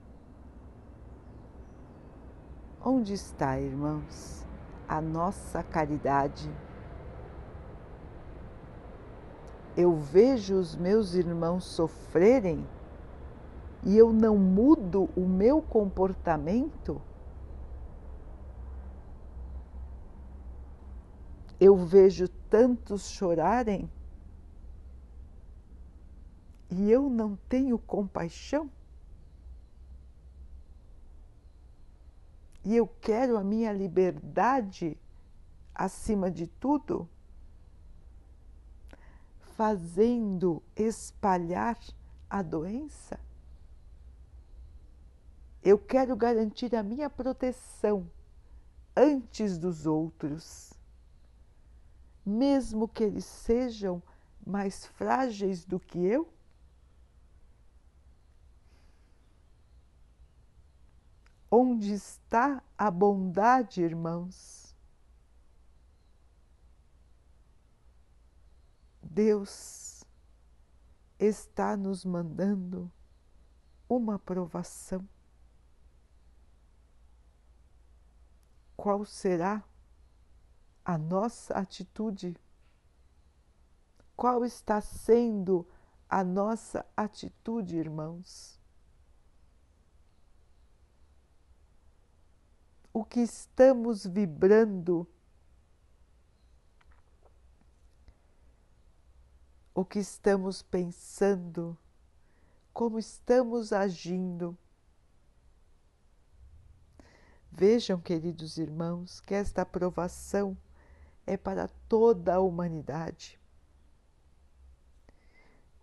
onde 2.84 3.14
está, 3.14 3.58
irmãos, 3.58 4.46
a 4.88 5.00
nossa 5.00 5.62
caridade. 5.62 6.50
Eu 9.76 9.96
vejo 9.96 10.54
os 10.54 10.76
meus 10.76 11.14
irmãos 11.14 11.64
sofrerem 11.64 12.64
e 13.82 13.96
eu 13.96 14.12
não 14.12 14.38
mudo 14.38 15.10
o 15.16 15.26
meu 15.26 15.60
comportamento? 15.60 17.00
Eu 21.60 21.76
vejo 21.76 22.28
tantos 22.28 23.08
chorarem 23.08 23.90
e 26.76 26.90
eu 26.90 27.08
não 27.08 27.36
tenho 27.48 27.78
compaixão? 27.78 28.70
E 32.64 32.74
eu 32.74 32.86
quero 32.86 33.36
a 33.36 33.44
minha 33.44 33.72
liberdade 33.72 34.96
acima 35.74 36.30
de 36.30 36.46
tudo, 36.46 37.08
fazendo 39.56 40.62
espalhar 40.74 41.78
a 42.28 42.42
doença? 42.42 43.20
Eu 45.62 45.78
quero 45.78 46.16
garantir 46.16 46.74
a 46.74 46.82
minha 46.82 47.08
proteção 47.08 48.10
antes 48.96 49.58
dos 49.58 49.86
outros 49.86 50.74
mesmo 52.24 52.88
que 52.88 53.04
eles 53.04 53.24
sejam 53.24 54.02
mais 54.46 54.86
frágeis 54.86 55.64
do 55.64 55.78
que 55.78 55.98
eu? 55.98 56.32
Onde 61.56 61.92
está 61.92 62.60
a 62.76 62.90
bondade, 62.90 63.80
irmãos? 63.80 64.74
Deus 69.00 70.02
está 71.16 71.76
nos 71.76 72.04
mandando 72.04 72.90
uma 73.88 74.18
provação. 74.18 75.08
Qual 78.76 79.04
será 79.04 79.62
a 80.84 80.98
nossa 80.98 81.54
atitude? 81.54 82.36
Qual 84.16 84.44
está 84.44 84.80
sendo 84.80 85.64
a 86.08 86.24
nossa 86.24 86.84
atitude, 86.96 87.76
irmãos? 87.76 88.53
O 92.96 93.04
que 93.04 93.18
estamos 93.18 94.06
vibrando? 94.06 95.04
O 99.74 99.84
que 99.84 99.98
estamos 99.98 100.62
pensando? 100.62 101.76
Como 102.72 102.96
estamos 102.96 103.72
agindo? 103.72 104.56
Vejam, 107.50 108.00
queridos 108.00 108.58
irmãos, 108.58 109.20
que 109.20 109.34
esta 109.34 109.62
aprovação 109.62 110.56
é 111.26 111.36
para 111.36 111.66
toda 111.88 112.34
a 112.36 112.40
humanidade. 112.40 113.40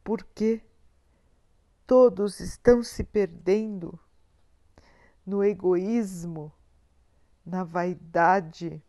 Porque 0.01 0.63
todos 1.85 2.39
estão 2.39 2.81
se 2.81 3.03
perdendo 3.03 3.99
no 5.25 5.43
egoísmo, 5.43 6.53
na 7.45 7.63
vaidade, 7.63 8.81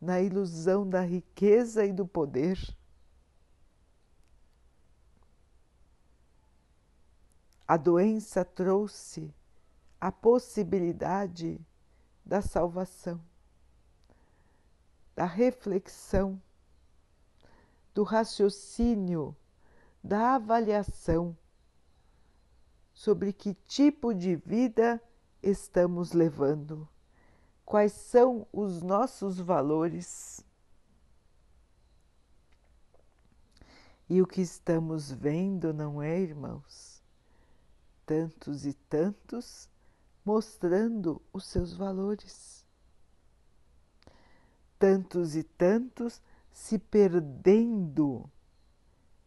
na 0.00 0.20
ilusão 0.20 0.88
da 0.88 1.00
riqueza 1.00 1.84
e 1.84 1.92
do 1.92 2.06
poder. 2.06 2.58
A 7.66 7.76
doença 7.76 8.44
trouxe 8.44 9.32
a 10.00 10.10
possibilidade 10.10 11.60
da 12.24 12.42
salvação, 12.42 13.20
da 15.14 15.24
reflexão, 15.24 16.40
do 17.94 18.02
raciocínio, 18.02 19.36
da 20.02 20.34
avaliação 20.34 21.36
sobre 22.92 23.32
que 23.32 23.54
tipo 23.54 24.12
de 24.12 24.36
vida 24.36 25.00
estamos 25.42 26.12
levando, 26.12 26.88
quais 27.64 27.92
são 27.92 28.46
os 28.52 28.82
nossos 28.82 29.38
valores. 29.38 30.44
E 34.08 34.20
o 34.20 34.26
que 34.26 34.42
estamos 34.42 35.10
vendo, 35.10 35.72
não 35.72 36.02
é, 36.02 36.20
irmãos? 36.20 37.02
Tantos 38.04 38.66
e 38.66 38.74
tantos 38.74 39.68
mostrando 40.24 41.20
os 41.32 41.46
seus 41.46 41.72
valores. 41.72 42.66
Tantos 44.78 45.34
e 45.34 45.42
tantos 45.42 46.20
se 46.52 46.78
perdendo 46.78 48.28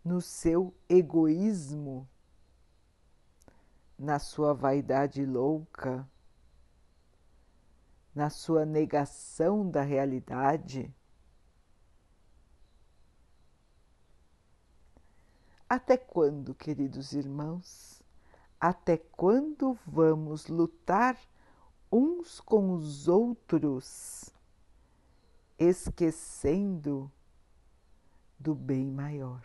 no 0.04 0.22
seu 0.22 0.72
egoísmo, 0.88 2.08
na 3.98 4.20
sua 4.20 4.54
vaidade 4.54 5.26
louca, 5.26 6.08
na 8.16 8.30
sua 8.30 8.66
negação 8.66 9.70
da 9.70 9.82
realidade. 9.82 10.92
Até 15.70 15.98
quando, 15.98 16.56
queridos 16.56 17.12
irmãos? 17.12 17.96
até 18.60 18.98
quando 18.98 19.78
vamos 19.86 20.48
lutar 20.48 21.16
uns 21.92 22.40
com 22.40 22.74
os 22.74 23.08
outros, 23.08 24.34
esquecendo 25.60 27.12
do 28.40 28.56
bem 28.56 28.90
maior? 28.90 29.42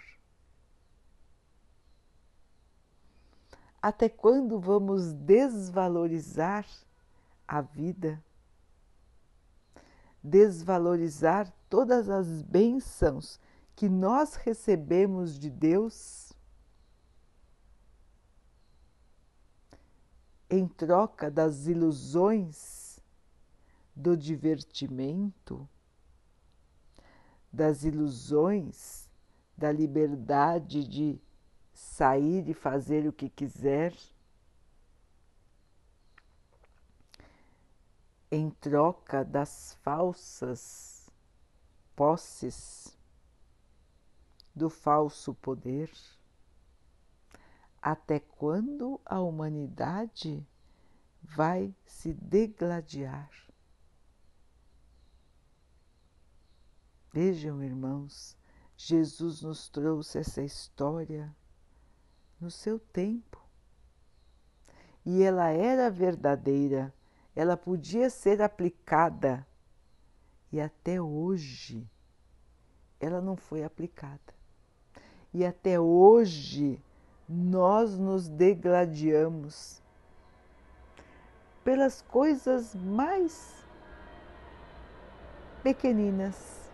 Até 3.82 4.08
quando 4.08 4.58
vamos 4.58 5.12
desvalorizar 5.12 6.66
a 7.46 7.60
vida? 7.60 8.22
Desvalorizar 10.22 11.52
todas 11.68 12.08
as 12.08 12.42
bênçãos 12.42 13.40
que 13.74 13.88
nós 13.88 14.34
recebemos 14.34 15.38
de 15.38 15.50
Deus? 15.50 16.30
em 20.50 20.66
troca 20.66 21.30
das 21.30 21.68
ilusões 21.68 22.98
do 23.94 24.16
divertimento, 24.16 25.68
das 27.52 27.84
ilusões 27.84 29.08
da 29.56 29.70
liberdade 29.70 30.86
de 30.86 31.20
sair 31.72 32.48
e 32.48 32.54
fazer 32.54 33.06
o 33.06 33.12
que 33.12 33.28
quiser, 33.28 33.94
em 38.30 38.50
troca 38.50 39.24
das 39.24 39.74
falsas 39.82 41.10
posses, 41.96 42.96
do 44.54 44.70
falso 44.70 45.34
poder. 45.34 45.90
Até 47.82 48.20
quando 48.20 49.00
a 49.04 49.20
humanidade 49.20 50.46
vai 51.22 51.74
se 51.84 52.12
degladiar? 52.12 53.30
Vejam, 57.12 57.62
irmãos, 57.62 58.36
Jesus 58.76 59.42
nos 59.42 59.68
trouxe 59.68 60.18
essa 60.18 60.42
história 60.42 61.34
no 62.40 62.50
seu 62.50 62.78
tempo. 62.78 63.44
E 65.04 65.22
ela 65.22 65.48
era 65.48 65.90
verdadeira, 65.90 66.94
ela 67.34 67.56
podia 67.56 68.10
ser 68.10 68.42
aplicada. 68.42 69.46
E 70.52 70.60
até 70.60 71.00
hoje 71.00 71.88
ela 72.98 73.20
não 73.20 73.36
foi 73.36 73.64
aplicada. 73.64 74.34
E 75.32 75.44
até 75.46 75.78
hoje 75.78 76.82
nós 77.28 77.96
nos 77.96 78.28
degladiamos 78.28 79.80
pelas 81.62 82.02
coisas 82.02 82.74
mais 82.74 83.64
pequeninas. 85.62 86.68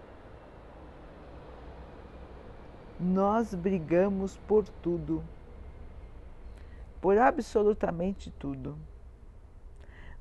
Nós 2.99 3.55
brigamos 3.55 4.38
por 4.49 4.66
tudo, 4.66 5.23
por 6.99 7.19
absolutamente 7.19 8.31
tudo. 8.31 8.79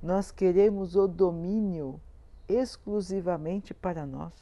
Nós 0.05 0.29
queremos 0.29 0.95
o 0.95 1.07
domínio 1.07 1.99
exclusivamente 2.47 3.73
para 3.73 4.05
nós. 4.05 4.33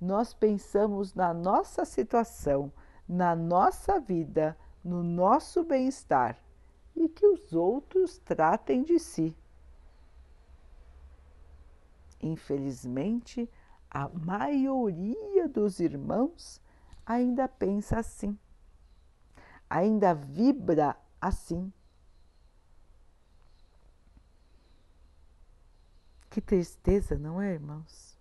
Nós 0.00 0.34
pensamos 0.34 1.14
na 1.14 1.32
nossa 1.32 1.84
situação, 1.84 2.72
na 3.08 3.36
nossa 3.36 4.00
vida, 4.00 4.58
no 4.82 5.04
nosso 5.04 5.62
bem-estar 5.62 6.36
e 6.96 7.08
que 7.08 7.24
os 7.24 7.52
outros 7.52 8.18
tratem 8.18 8.82
de 8.82 8.98
si. 8.98 9.32
Infelizmente, 12.20 13.48
a 13.88 14.08
maioria 14.08 15.48
dos 15.48 15.78
irmãos 15.78 16.60
ainda 17.06 17.46
pensa 17.46 18.00
assim, 18.00 18.36
ainda 19.68 20.12
vibra 20.12 20.96
assim. 21.20 21.72
Que 26.30 26.40
tristeza, 26.40 27.18
não 27.18 27.42
é, 27.42 27.54
irmãos? 27.54 28.16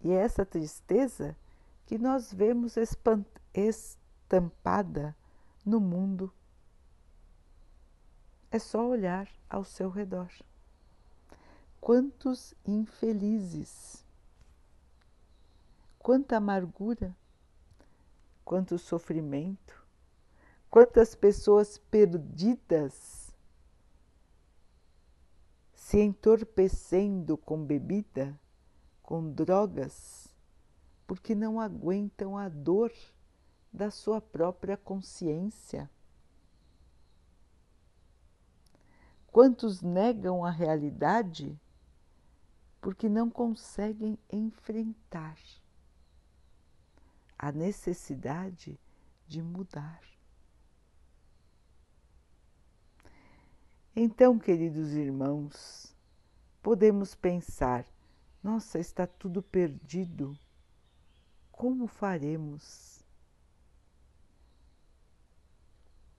E 0.00 0.10
é 0.10 0.14
essa 0.14 0.46
tristeza 0.46 1.36
que 1.84 1.98
nós 1.98 2.32
vemos 2.32 2.76
estampada 3.52 5.14
no 5.64 5.78
mundo. 5.78 6.32
É 8.50 8.58
só 8.58 8.86
olhar 8.86 9.28
ao 9.50 9.64
seu 9.64 9.90
redor. 9.90 10.30
Quantos 11.78 12.54
infelizes, 12.64 14.02
quanta 15.98 16.38
amargura, 16.38 17.14
quanto 18.46 18.78
sofrimento, 18.78 19.84
quantas 20.70 21.14
pessoas 21.14 21.76
perdidas 21.76 23.15
se 25.86 26.00
entorpecendo 26.00 27.36
com 27.36 27.64
bebida, 27.64 28.36
com 29.04 29.30
drogas 29.30 30.34
porque 31.06 31.32
não 31.32 31.60
aguentam 31.60 32.36
a 32.36 32.48
dor 32.48 32.92
da 33.72 33.88
sua 33.88 34.20
própria 34.20 34.76
consciência. 34.76 35.88
Quantos 39.28 39.80
negam 39.80 40.44
a 40.44 40.50
realidade 40.50 41.56
porque 42.80 43.08
não 43.08 43.30
conseguem 43.30 44.18
enfrentar 44.28 45.38
a 47.38 47.52
necessidade 47.52 48.76
de 49.28 49.40
mudar. 49.40 50.15
Então, 53.98 54.38
queridos 54.38 54.92
irmãos, 54.92 55.96
podemos 56.62 57.14
pensar: 57.14 57.86
nossa, 58.42 58.78
está 58.78 59.06
tudo 59.06 59.40
perdido 59.40 60.38
como 61.50 61.86
faremos? 61.86 63.02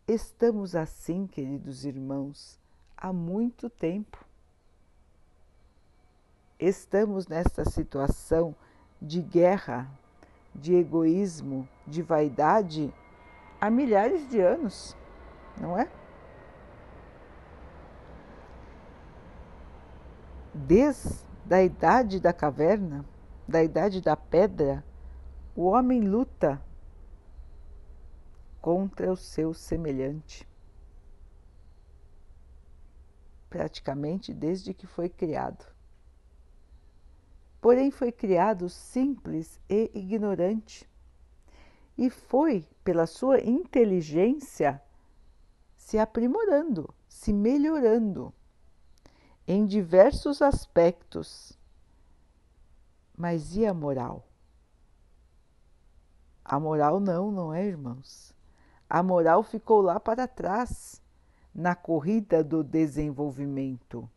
Estamos 0.07 0.75
assim, 0.75 1.27
queridos 1.27 1.85
irmãos, 1.85 2.59
há 2.95 3.13
muito 3.13 3.69
tempo. 3.69 4.25
Estamos 6.57 7.27
nesta 7.27 7.63
situação 7.63 8.55
de 8.99 9.21
guerra, 9.21 9.87
de 10.55 10.73
egoísmo, 10.73 11.69
de 11.85 12.01
vaidade 12.01 12.91
há 13.61 13.69
milhares 13.69 14.27
de 14.27 14.39
anos, 14.39 14.97
não 15.61 15.77
é? 15.77 15.87
Desde 20.65 21.54
a 21.54 21.62
idade 21.62 22.20
da 22.20 22.34
caverna, 22.34 23.06
da 23.48 23.63
idade 23.63 24.02
da 24.02 24.17
pedra, 24.17 24.84
o 25.56 25.65
homem 25.65 26.02
luta 26.02 26.62
contra 28.60 29.12
o 29.12 29.15
seu 29.15 29.54
semelhante. 29.54 30.48
Praticamente 33.50 34.34
desde 34.34 34.74
que 34.74 34.88
foi 34.88 35.10
criado. 35.10 35.63
Porém, 37.62 37.91
foi 37.91 38.12
criado 38.12 38.67
simples 38.67 39.62
e 39.70 39.91
ignorante, 39.93 40.89
e 41.98 42.10
foi, 42.10 42.67
pela 42.84 43.06
sua 43.06 43.39
inteligência, 43.39 44.82
se 45.76 46.00
aprimorando, 46.00 46.93
se 47.08 47.32
melhorando 47.32 48.34
em 49.47 49.65
diversos 49.65 50.41
aspectos. 50.41 51.57
Mas 53.17 53.55
e 53.55 53.65
a 53.65 53.73
moral? 53.73 54.27
A 56.43 56.60
moral 56.60 56.99
não, 56.99 57.31
não 57.31 57.53
é, 57.53 57.65
irmãos? 57.65 58.33
A 58.89 59.01
moral 59.01 59.43
ficou 59.43 59.81
lá 59.81 59.99
para 59.99 60.27
trás, 60.27 61.01
na 61.53 61.75
corrida 61.75 62.43
do 62.43 62.63
desenvolvimento. 62.63 64.10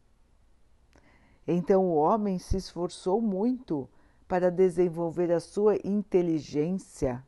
Então 1.47 1.87
o 1.87 1.95
homem 1.95 2.39
se 2.39 2.57
esforçou 2.57 3.21
muito 3.21 3.89
para 4.29 4.51
desenvolver 4.51 5.33
a 5.33 5.41
sua 5.41 5.77
inteligência, 5.83 7.25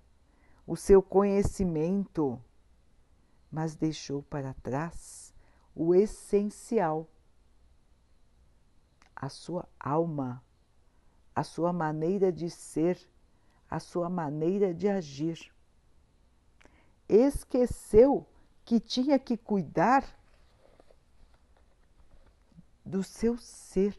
o 0.66 0.76
seu 0.76 1.02
conhecimento, 1.02 2.38
mas 3.50 3.74
deixou 3.74 4.22
para 4.22 4.54
trás 4.54 5.34
o 5.74 5.94
essencial, 5.94 7.08
a 9.22 9.28
sua 9.28 9.68
alma, 9.78 10.42
a 11.32 11.44
sua 11.44 11.72
maneira 11.72 12.32
de 12.32 12.50
ser, 12.50 12.98
a 13.70 13.78
sua 13.78 14.11
maneira 14.11 14.74
de 14.74 14.88
agir. 14.88 15.54
Esqueceu 17.08 18.26
que 18.64 18.80
tinha 18.80 19.20
que 19.20 19.37
cuidar 19.37 20.04
do 22.85 23.04
seu 23.04 23.38
ser, 23.38 23.96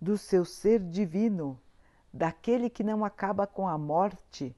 do 0.00 0.18
seu 0.18 0.44
ser 0.44 0.80
divino, 0.80 1.60
daquele 2.12 2.68
que 2.68 2.82
não 2.82 3.04
acaba 3.04 3.46
com 3.46 3.68
a 3.68 3.78
morte, 3.78 4.52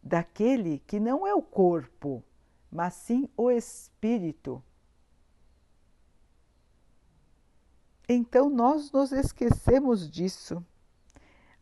daquele 0.00 0.78
que 0.78 1.00
não 1.00 1.26
é 1.26 1.34
o 1.34 1.42
corpo, 1.42 2.22
mas 2.70 2.94
sim 2.94 3.28
o 3.36 3.50
espírito. 3.50 4.62
Então 8.12 8.48
nós 8.50 8.90
nos 8.92 9.12
esquecemos 9.12 10.10
disso. 10.10 10.64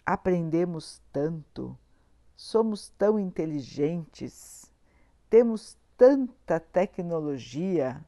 Aprendemos 0.05 1.01
tanto, 1.13 1.77
somos 2.37 2.89
tão 2.91 3.19
inteligentes, 3.19 4.71
temos 5.29 5.77
tanta 5.97 6.59
tecnologia 6.59 8.05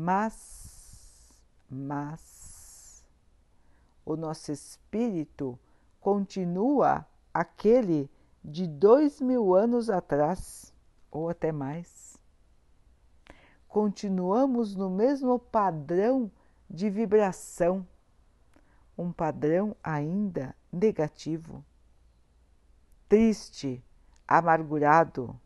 mas, 0.00 1.42
mas, 1.68 3.04
o 4.06 4.14
nosso 4.14 4.52
espírito 4.52 5.58
continua 6.00 7.04
aquele 7.34 8.08
de 8.44 8.64
dois 8.68 9.20
mil 9.20 9.56
anos 9.56 9.90
atrás, 9.90 10.72
ou 11.10 11.28
até 11.28 11.50
mais. 11.50 12.16
Continuamos 13.66 14.76
no 14.76 14.88
mesmo 14.88 15.36
padrão 15.36 16.30
de 16.68 16.90
vibração, 16.90 17.86
um 18.96 19.12
padrão 19.12 19.76
ainda 19.82 20.54
negativo, 20.72 21.64
triste, 23.08 23.82
amargurado, 24.26 25.38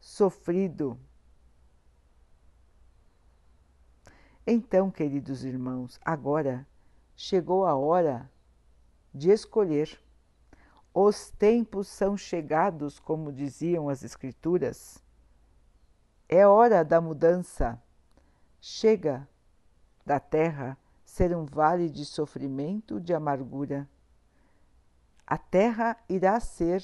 sofrido 0.00 0.98
Então, 4.50 4.90
queridos 4.90 5.44
irmãos, 5.44 6.00
agora 6.02 6.66
chegou 7.14 7.66
a 7.66 7.74
hora 7.74 8.32
de 9.12 9.28
escolher. 9.30 10.00
Os 10.94 11.28
tempos 11.32 11.86
são 11.86 12.16
chegados, 12.16 12.98
como 12.98 13.30
diziam 13.30 13.90
as 13.90 14.02
Escrituras. 14.02 15.04
É 16.26 16.46
hora 16.46 16.82
da 16.82 16.98
mudança. 16.98 17.78
Chega 18.58 19.28
da 20.08 20.18
terra 20.18 20.74
ser 21.04 21.36
um 21.36 21.44
vale 21.44 21.90
de 21.90 22.02
sofrimento, 22.06 22.98
de 22.98 23.12
amargura. 23.12 23.86
A 25.26 25.36
terra 25.36 25.98
irá 26.08 26.40
ser 26.40 26.82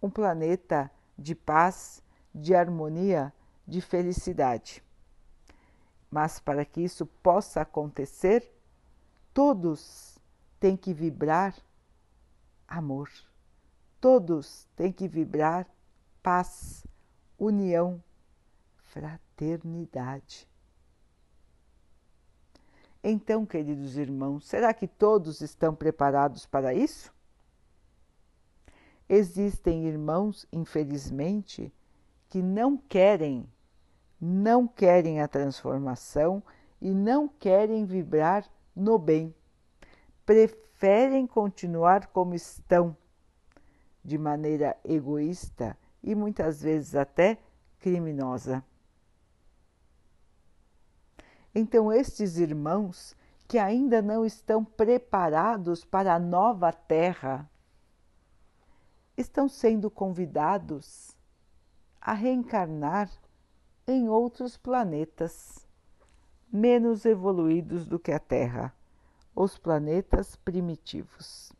um 0.00 0.08
planeta 0.08 0.88
de 1.18 1.34
paz, 1.34 2.00
de 2.32 2.54
harmonia, 2.54 3.34
de 3.66 3.80
felicidade. 3.80 4.84
Mas 6.08 6.38
para 6.38 6.64
que 6.64 6.80
isso 6.80 7.04
possa 7.04 7.62
acontecer, 7.62 8.48
todos 9.34 10.16
têm 10.60 10.76
que 10.76 10.94
vibrar 10.94 11.56
amor. 12.68 13.10
Todos 14.00 14.68
têm 14.76 14.92
que 14.92 15.08
vibrar 15.08 15.66
paz, 16.22 16.86
união, 17.36 18.00
fraternidade. 18.84 20.49
Então, 23.02 23.46
queridos 23.46 23.96
irmãos, 23.96 24.46
será 24.46 24.74
que 24.74 24.86
todos 24.86 25.40
estão 25.40 25.74
preparados 25.74 26.46
para 26.46 26.74
isso? 26.74 27.12
Existem 29.08 29.86
irmãos, 29.86 30.46
infelizmente, 30.52 31.72
que 32.28 32.42
não 32.42 32.76
querem 32.76 33.48
não 34.20 34.68
querem 34.68 35.20
a 35.20 35.26
transformação 35.26 36.42
e 36.80 36.90
não 36.92 37.26
querem 37.26 37.86
vibrar 37.86 38.44
no 38.76 38.98
bem. 38.98 39.34
Preferem 40.26 41.26
continuar 41.26 42.08
como 42.08 42.34
estão, 42.34 42.96
de 44.04 44.18
maneira 44.18 44.76
egoísta 44.84 45.76
e 46.02 46.14
muitas 46.14 46.60
vezes 46.62 46.94
até 46.94 47.38
criminosa. 47.78 48.62
Então, 51.54 51.92
estes 51.92 52.36
irmãos 52.38 53.16
que 53.48 53.58
ainda 53.58 54.00
não 54.00 54.24
estão 54.24 54.64
preparados 54.64 55.84
para 55.84 56.14
a 56.14 56.18
nova 56.18 56.72
terra 56.72 57.50
estão 59.16 59.48
sendo 59.48 59.90
convidados 59.90 61.16
a 62.00 62.12
reencarnar 62.14 63.10
em 63.86 64.08
outros 64.08 64.56
planetas 64.56 65.68
menos 66.52 67.04
evoluídos 67.04 67.86
do 67.86 67.98
que 67.98 68.10
a 68.10 68.18
Terra, 68.18 68.74
os 69.34 69.56
planetas 69.56 70.34
primitivos. 70.36 71.52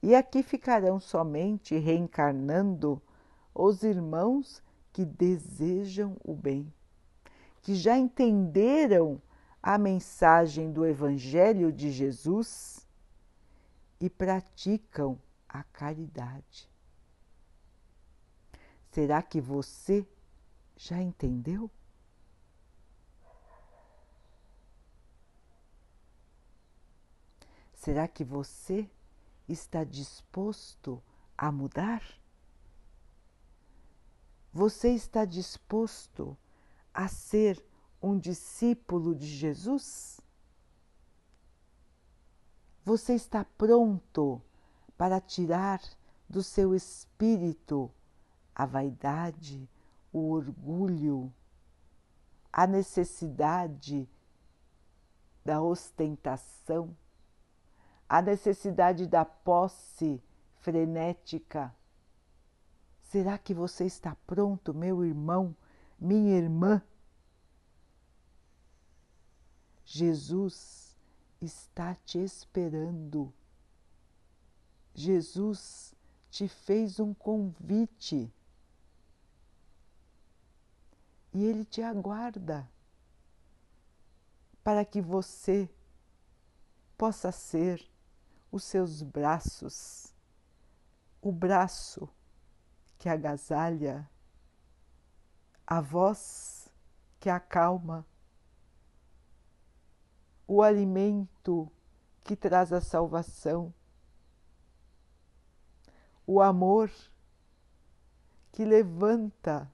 E 0.00 0.14
aqui 0.14 0.42
ficarão 0.42 1.00
somente 1.00 1.76
reencarnando 1.76 3.02
os 3.52 3.82
irmãos 3.82 4.62
que 4.92 5.04
desejam 5.04 6.16
o 6.24 6.34
bem, 6.34 6.72
que 7.68 7.74
já 7.74 7.98
entenderam 7.98 9.20
a 9.62 9.76
mensagem 9.76 10.72
do 10.72 10.86
Evangelho 10.86 11.70
de 11.70 11.92
Jesus 11.92 12.88
e 14.00 14.08
praticam 14.08 15.20
a 15.46 15.62
caridade. 15.64 16.66
Será 18.90 19.20
que 19.20 19.38
você 19.38 20.08
já 20.78 21.02
entendeu? 21.02 21.70
Será 27.74 28.08
que 28.08 28.24
você 28.24 28.90
está 29.46 29.84
disposto 29.84 31.02
a 31.36 31.52
mudar? 31.52 32.02
Você 34.54 34.88
está 34.94 35.26
disposto 35.26 36.34
a 36.34 36.47
ser 37.06 37.64
um 38.02 38.18
discípulo 38.18 39.14
de 39.14 39.26
Jesus? 39.26 40.20
Você 42.84 43.14
está 43.14 43.44
pronto 43.44 44.42
para 44.96 45.20
tirar 45.20 45.80
do 46.28 46.42
seu 46.42 46.74
espírito 46.74 47.90
a 48.54 48.66
vaidade, 48.66 49.68
o 50.12 50.30
orgulho, 50.30 51.32
a 52.52 52.66
necessidade 52.66 54.08
da 55.44 55.62
ostentação, 55.62 56.96
a 58.08 58.20
necessidade 58.20 59.06
da 59.06 59.24
posse 59.24 60.22
frenética. 60.56 61.74
Será 63.02 63.38
que 63.38 63.54
você 63.54 63.84
está 63.84 64.16
pronto, 64.26 64.74
meu 64.74 65.04
irmão, 65.04 65.54
minha 65.98 66.36
irmã? 66.36 66.82
Jesus 69.90 70.94
está 71.40 71.94
te 71.94 72.18
esperando. 72.18 73.32
Jesus 74.94 75.94
te 76.30 76.46
fez 76.46 77.00
um 77.00 77.14
convite 77.14 78.30
e 81.32 81.42
Ele 81.42 81.64
te 81.64 81.80
aguarda 81.80 82.68
para 84.62 84.84
que 84.84 85.00
você 85.00 85.70
possa 86.98 87.32
ser 87.32 87.90
os 88.52 88.64
seus 88.64 89.00
braços, 89.00 90.14
o 91.22 91.32
braço 91.32 92.06
que 92.98 93.08
agasalha, 93.08 94.06
a 95.66 95.80
voz 95.80 96.68
que 97.18 97.30
acalma, 97.30 98.06
o 100.48 100.62
alimento 100.62 101.70
que 102.24 102.34
traz 102.34 102.72
a 102.72 102.80
salvação, 102.80 103.72
o 106.26 106.40
amor 106.40 106.90
que 108.50 108.64
levanta 108.64 109.70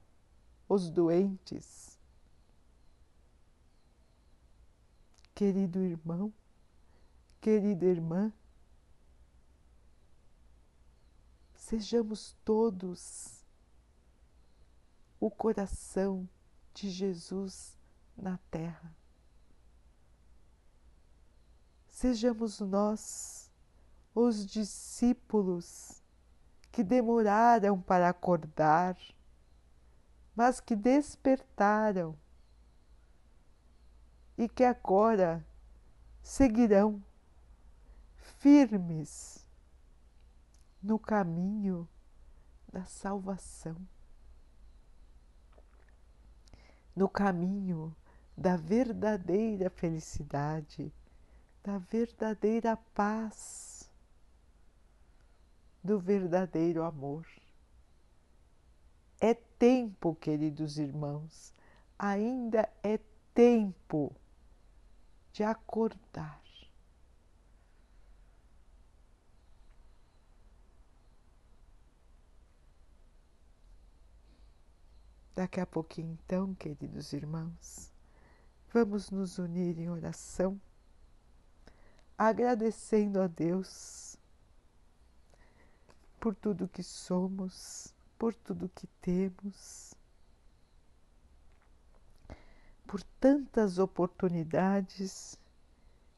os 0.68 0.90
doentes. 0.90 1.96
Querido 5.32 5.78
irmão, 5.78 6.32
querida 7.40 7.86
irmã, 7.86 8.32
sejamos 11.54 12.36
todos 12.44 13.44
o 15.20 15.30
coração 15.30 16.28
de 16.72 16.90
Jesus 16.90 17.78
na 18.16 18.38
terra. 18.50 19.03
Sejamos 22.04 22.60
nós 22.60 23.50
os 24.14 24.44
discípulos 24.44 26.02
que 26.70 26.84
demoraram 26.84 27.80
para 27.80 28.10
acordar 28.10 28.94
mas 30.36 30.60
que 30.60 30.76
despertaram 30.76 32.14
e 34.36 34.50
que 34.50 34.64
agora 34.64 35.42
seguirão 36.22 37.02
firmes 38.18 39.42
no 40.82 40.98
caminho 40.98 41.88
da 42.70 42.84
salvação, 42.84 43.78
no 46.94 47.08
caminho 47.08 47.96
da 48.36 48.56
verdadeira 48.56 49.70
felicidade, 49.70 50.92
da 51.64 51.78
verdadeira 51.78 52.76
paz, 52.94 53.90
do 55.82 55.98
verdadeiro 55.98 56.82
amor. 56.82 57.26
É 59.18 59.32
tempo, 59.32 60.14
queridos 60.14 60.78
irmãos, 60.78 61.54
ainda 61.98 62.70
é 62.82 63.00
tempo 63.32 64.14
de 65.32 65.42
acordar. 65.42 66.44
Daqui 75.34 75.58
a 75.58 75.66
pouquinho, 75.66 76.12
então, 76.12 76.54
queridos 76.54 77.12
irmãos, 77.12 77.90
vamos 78.72 79.10
nos 79.10 79.38
unir 79.38 79.78
em 79.80 79.90
oração, 79.90 80.60
agradecendo 82.16 83.20
a 83.20 83.26
Deus 83.26 84.16
por 86.20 86.34
tudo 86.34 86.68
que 86.68 86.82
somos 86.82 87.94
por 88.18 88.34
tudo 88.34 88.70
que 88.74 88.86
temos, 89.00 89.94
por 92.86 93.02
tantas 93.20 93.78
oportunidades 93.78 95.38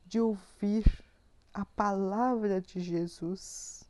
de 0.05 0.21
ouvir 0.21 0.85
a 1.53 1.65
palavra 1.65 2.61
de 2.61 2.81
Jesus, 2.81 3.85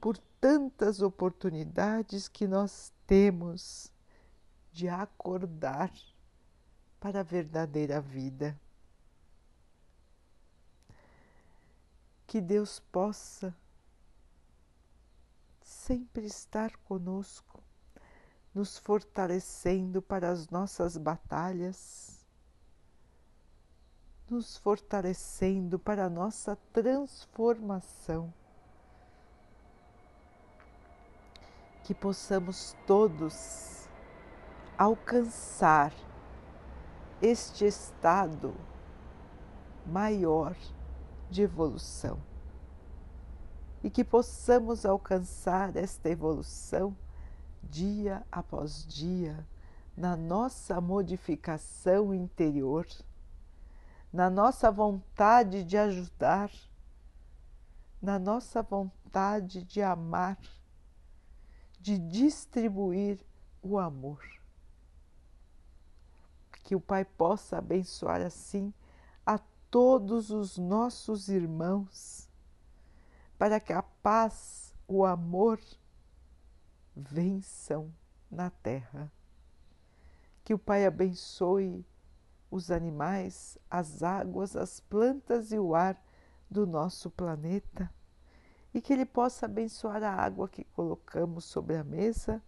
por 0.00 0.16
tantas 0.40 1.02
oportunidades 1.02 2.28
que 2.28 2.46
nós 2.46 2.92
temos 3.06 3.92
de 4.72 4.88
acordar 4.88 5.92
para 6.98 7.20
a 7.20 7.24
verdadeira 7.24 8.00
vida. 8.00 8.58
Que 12.32 12.40
Deus 12.40 12.80
possa 12.90 13.54
sempre 15.60 16.24
estar 16.24 16.74
conosco, 16.78 17.62
nos 18.54 18.78
fortalecendo 18.78 20.00
para 20.00 20.30
as 20.30 20.48
nossas 20.48 20.96
batalhas, 20.96 22.24
nos 24.30 24.56
fortalecendo 24.56 25.78
para 25.78 26.06
a 26.06 26.08
nossa 26.08 26.56
transformação. 26.72 28.32
Que 31.84 31.94
possamos 31.94 32.74
todos 32.86 33.86
alcançar 34.78 35.92
este 37.20 37.66
estado 37.66 38.54
maior 39.84 40.56
de 41.32 41.42
evolução 41.42 42.22
e 43.82 43.90
que 43.90 44.04
possamos 44.04 44.86
alcançar 44.86 45.74
esta 45.74 46.08
evolução 46.08 46.96
dia 47.62 48.24
após 48.30 48.86
dia 48.86 49.44
na 49.96 50.16
nossa 50.16 50.80
modificação 50.80 52.14
interior, 52.14 52.86
na 54.12 54.30
nossa 54.30 54.70
vontade 54.70 55.64
de 55.64 55.76
ajudar, 55.76 56.50
na 58.00 58.18
nossa 58.18 58.62
vontade 58.62 59.62
de 59.64 59.82
amar, 59.82 60.38
de 61.80 61.98
distribuir 61.98 63.18
o 63.62 63.78
amor. 63.78 64.22
Que 66.64 66.76
o 66.76 66.80
Pai 66.80 67.04
possa 67.04 67.58
abençoar 67.58 68.22
assim 68.22 68.72
todos 69.72 70.30
os 70.30 70.58
nossos 70.58 71.30
irmãos 71.30 72.28
para 73.38 73.58
que 73.58 73.72
a 73.72 73.82
paz, 73.82 74.74
o 74.86 75.02
amor 75.02 75.58
vençam 76.94 77.90
na 78.30 78.50
terra. 78.50 79.10
Que 80.44 80.52
o 80.52 80.58
Pai 80.58 80.84
abençoe 80.84 81.86
os 82.50 82.70
animais, 82.70 83.56
as 83.70 84.02
águas, 84.02 84.54
as 84.56 84.78
plantas 84.78 85.52
e 85.52 85.58
o 85.58 85.74
ar 85.74 85.98
do 86.50 86.66
nosso 86.66 87.10
planeta 87.10 87.90
e 88.74 88.80
que 88.80 88.92
Ele 88.92 89.06
possa 89.06 89.46
abençoar 89.46 90.02
a 90.02 90.12
água 90.12 90.50
que 90.50 90.64
colocamos 90.64 91.46
sobre 91.46 91.76
a 91.76 91.84
mesa 91.84 92.42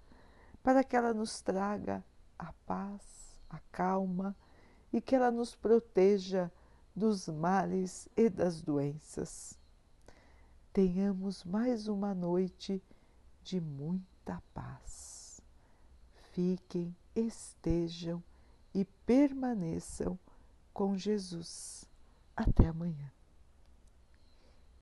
para 0.62 0.84
que 0.84 0.94
ela 0.94 1.14
nos 1.14 1.40
traga 1.40 2.04
a 2.38 2.52
paz, 2.66 3.34
a 3.48 3.58
calma 3.72 4.36
e 4.92 5.00
que 5.00 5.14
ela 5.14 5.30
nos 5.30 5.56
proteja 5.56 6.52
dos 6.94 7.28
males 7.28 8.08
e 8.16 8.28
das 8.28 8.62
doenças 8.62 9.58
tenhamos 10.74 11.44
mais 11.44 11.86
uma 11.86 12.12
noite 12.12 12.82
de 13.44 13.60
muita 13.60 14.42
paz. 14.52 15.40
Fiquem, 16.32 16.94
estejam 17.14 18.20
e 18.74 18.84
permaneçam 19.06 20.18
com 20.72 20.96
Jesus. 20.96 21.88
Até 22.36 22.66
amanhã. 22.66 23.13